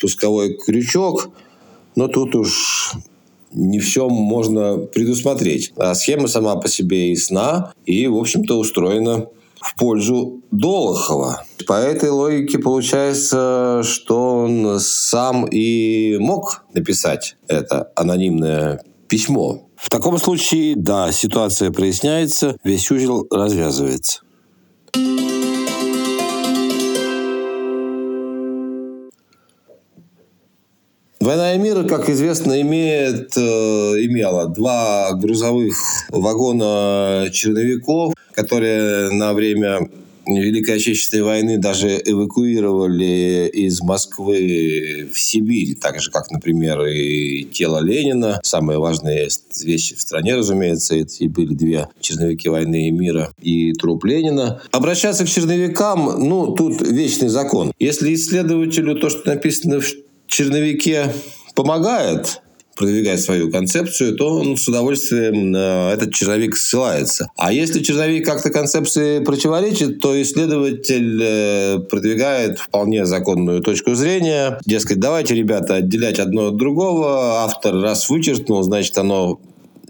пусковой 0.00 0.56
крючок, 0.56 1.30
но 1.96 2.06
тут 2.06 2.34
уж 2.36 2.94
не 3.52 3.78
все 3.80 4.08
можно 4.08 4.76
предусмотреть. 4.78 5.72
А 5.76 5.94
схема 5.94 6.28
сама 6.28 6.56
по 6.56 6.68
себе 6.68 7.10
ясна 7.10 7.72
и, 7.84 8.06
в 8.06 8.16
общем-то, 8.16 8.58
устроена 8.58 9.26
в 9.60 9.76
пользу 9.76 10.42
Долохова. 10.50 11.44
По 11.66 11.74
этой 11.74 12.10
логике 12.10 12.58
получается, 12.58 13.82
что 13.84 14.44
он 14.44 14.80
сам 14.80 15.46
и 15.46 16.16
мог 16.18 16.64
написать 16.72 17.36
это 17.46 17.92
анонимное 17.94 18.82
письмо. 19.08 19.68
В 19.76 19.90
таком 19.90 20.18
случае, 20.18 20.74
да, 20.76 21.12
ситуация 21.12 21.70
проясняется, 21.70 22.56
весь 22.64 22.90
узел 22.90 23.26
развязывается. 23.30 24.22
И 31.22 31.58
мир, 31.58 31.86
как 31.86 32.08
известно, 32.08 32.60
имеет, 32.62 33.36
э, 33.36 33.40
имела 33.40 34.48
два 34.48 35.12
грузовых 35.12 35.76
вагона 36.08 37.28
черновиков, 37.32 38.14
которые 38.32 39.10
на 39.10 39.34
время 39.34 39.88
Великой 40.26 40.76
Отечественной 40.76 41.24
войны 41.24 41.58
даже 41.58 42.00
эвакуировали 42.04 43.50
из 43.52 43.80
Москвы 43.82 45.08
в 45.12 45.18
Сибирь, 45.18 45.76
так 45.80 46.00
же, 46.00 46.10
как, 46.10 46.30
например, 46.30 46.84
и 46.86 47.44
тело 47.44 47.82
Ленина. 47.82 48.40
Самые 48.42 48.78
важные 48.78 49.28
вещи 49.62 49.96
в 49.96 50.00
стране, 50.00 50.36
разумеется, 50.36 50.94
это 50.94 51.12
и 51.18 51.28
были 51.28 51.54
две 51.54 51.88
черновики 52.00 52.48
войны 52.48 52.88
и 52.88 52.90
мира 52.90 53.32
и 53.42 53.72
труп 53.72 54.04
Ленина. 54.04 54.62
Обращаться 54.70 55.24
к 55.24 55.28
черновикам, 55.28 56.28
ну, 56.28 56.54
тут 56.54 56.80
вечный 56.80 57.28
закон. 57.28 57.72
Если 57.78 58.14
исследователю 58.14 58.96
то, 58.96 59.10
что 59.10 59.28
написано 59.28 59.80
в 59.80 59.86
черновике 60.30 61.12
помогает 61.54 62.40
продвигать 62.80 63.20
свою 63.20 63.50
концепцию, 63.50 64.16
то 64.16 64.36
он 64.36 64.56
с 64.56 64.66
удовольствием 64.66 65.50
на 65.50 65.92
этот 65.92 66.14
черновик 66.14 66.56
ссылается. 66.56 67.28
А 67.36 67.52
если 67.52 67.82
черновик 67.82 68.24
как-то 68.24 68.48
концепции 68.48 69.22
противоречит, 69.22 70.00
то 70.00 70.20
исследователь 70.22 71.20
э, 71.22 71.78
продвигает 71.90 72.58
вполне 72.58 73.04
законную 73.04 73.60
точку 73.60 73.94
зрения. 73.94 74.58
Дескать, 74.64 74.98
давайте, 74.98 75.34
ребята, 75.34 75.74
отделять 75.74 76.18
одно 76.18 76.46
от 76.46 76.56
другого. 76.56 77.42
Автор 77.42 77.74
раз 77.74 78.08
вычеркнул, 78.08 78.62
значит, 78.62 78.96
оно 78.96 79.38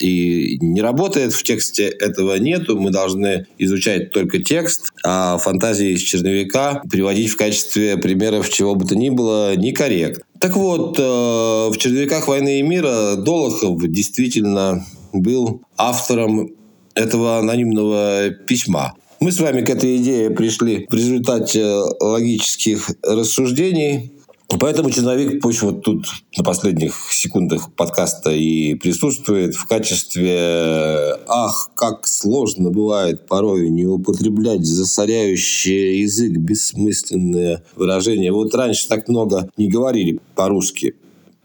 и 0.00 0.58
не 0.60 0.80
работает, 0.80 1.32
в 1.32 1.42
тексте 1.42 1.86
этого 1.86 2.36
нету, 2.36 2.80
мы 2.80 2.90
должны 2.90 3.46
изучать 3.58 4.10
только 4.10 4.38
текст, 4.38 4.90
а 5.04 5.38
фантазии 5.38 5.90
из 5.90 6.00
черновика 6.00 6.82
приводить 6.90 7.30
в 7.30 7.36
качестве 7.36 7.96
примеров 7.98 8.48
чего 8.48 8.74
бы 8.74 8.86
то 8.86 8.96
ни 8.96 9.10
было 9.10 9.54
некорректно. 9.56 10.24
Так 10.40 10.56
вот, 10.56 10.98
э, 10.98 11.02
в 11.02 11.76
черновиках 11.76 12.26
«Войны 12.26 12.60
и 12.60 12.62
мира» 12.62 13.16
Долохов 13.16 13.78
действительно 13.82 14.86
был 15.12 15.60
автором 15.76 16.50
этого 16.94 17.36
анонимного 17.38 18.30
письма. 18.30 18.94
Мы 19.20 19.32
с 19.32 19.40
вами 19.40 19.60
к 19.60 19.68
этой 19.68 19.98
идее 19.98 20.30
пришли 20.30 20.86
в 20.88 20.94
результате 20.94 21.62
логических 22.00 22.90
рассуждений, 23.02 24.12
Поэтому 24.58 24.90
черновик 24.90 25.40
пусть 25.40 25.62
вот 25.62 25.82
тут 25.82 26.06
на 26.36 26.42
последних 26.42 26.94
секундах 27.12 27.72
подкаста 27.72 28.32
и 28.32 28.74
присутствует 28.74 29.54
в 29.54 29.66
качестве 29.66 31.16
«Ах, 31.28 31.70
как 31.76 32.06
сложно 32.06 32.70
бывает 32.70 33.28
порой 33.28 33.68
не 33.70 33.86
употреблять 33.86 34.64
засоряющий 34.66 36.00
язык 36.00 36.32
бессмысленные 36.32 37.62
выражения». 37.76 38.32
Вот 38.32 38.52
раньше 38.54 38.88
так 38.88 39.08
много 39.08 39.48
не 39.56 39.68
говорили 39.68 40.18
по-русски 40.34 40.96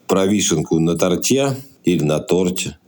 про 0.07 0.25
вишенку 0.25 0.79
на 0.79 0.97
торте 0.97 1.55
или 1.83 2.03
на 2.03 2.19
торте. 2.19 2.79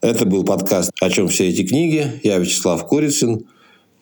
Это 0.00 0.26
был 0.26 0.42
подкаст 0.42 0.90
«О 1.00 1.10
чем 1.10 1.28
все 1.28 1.48
эти 1.48 1.64
книги». 1.64 2.20
Я 2.24 2.38
Вячеслав 2.38 2.84
Курицын. 2.86 3.46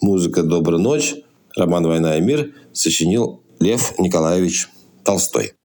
Музыка 0.00 0.42
«Добрая 0.42 0.80
ночь». 0.80 1.14
Роман 1.54 1.86
«Война 1.86 2.16
и 2.16 2.20
мир» 2.22 2.54
сочинил 2.72 3.40
Лев 3.58 3.98
Николаевич 3.98 4.68
Толстой. 5.04 5.55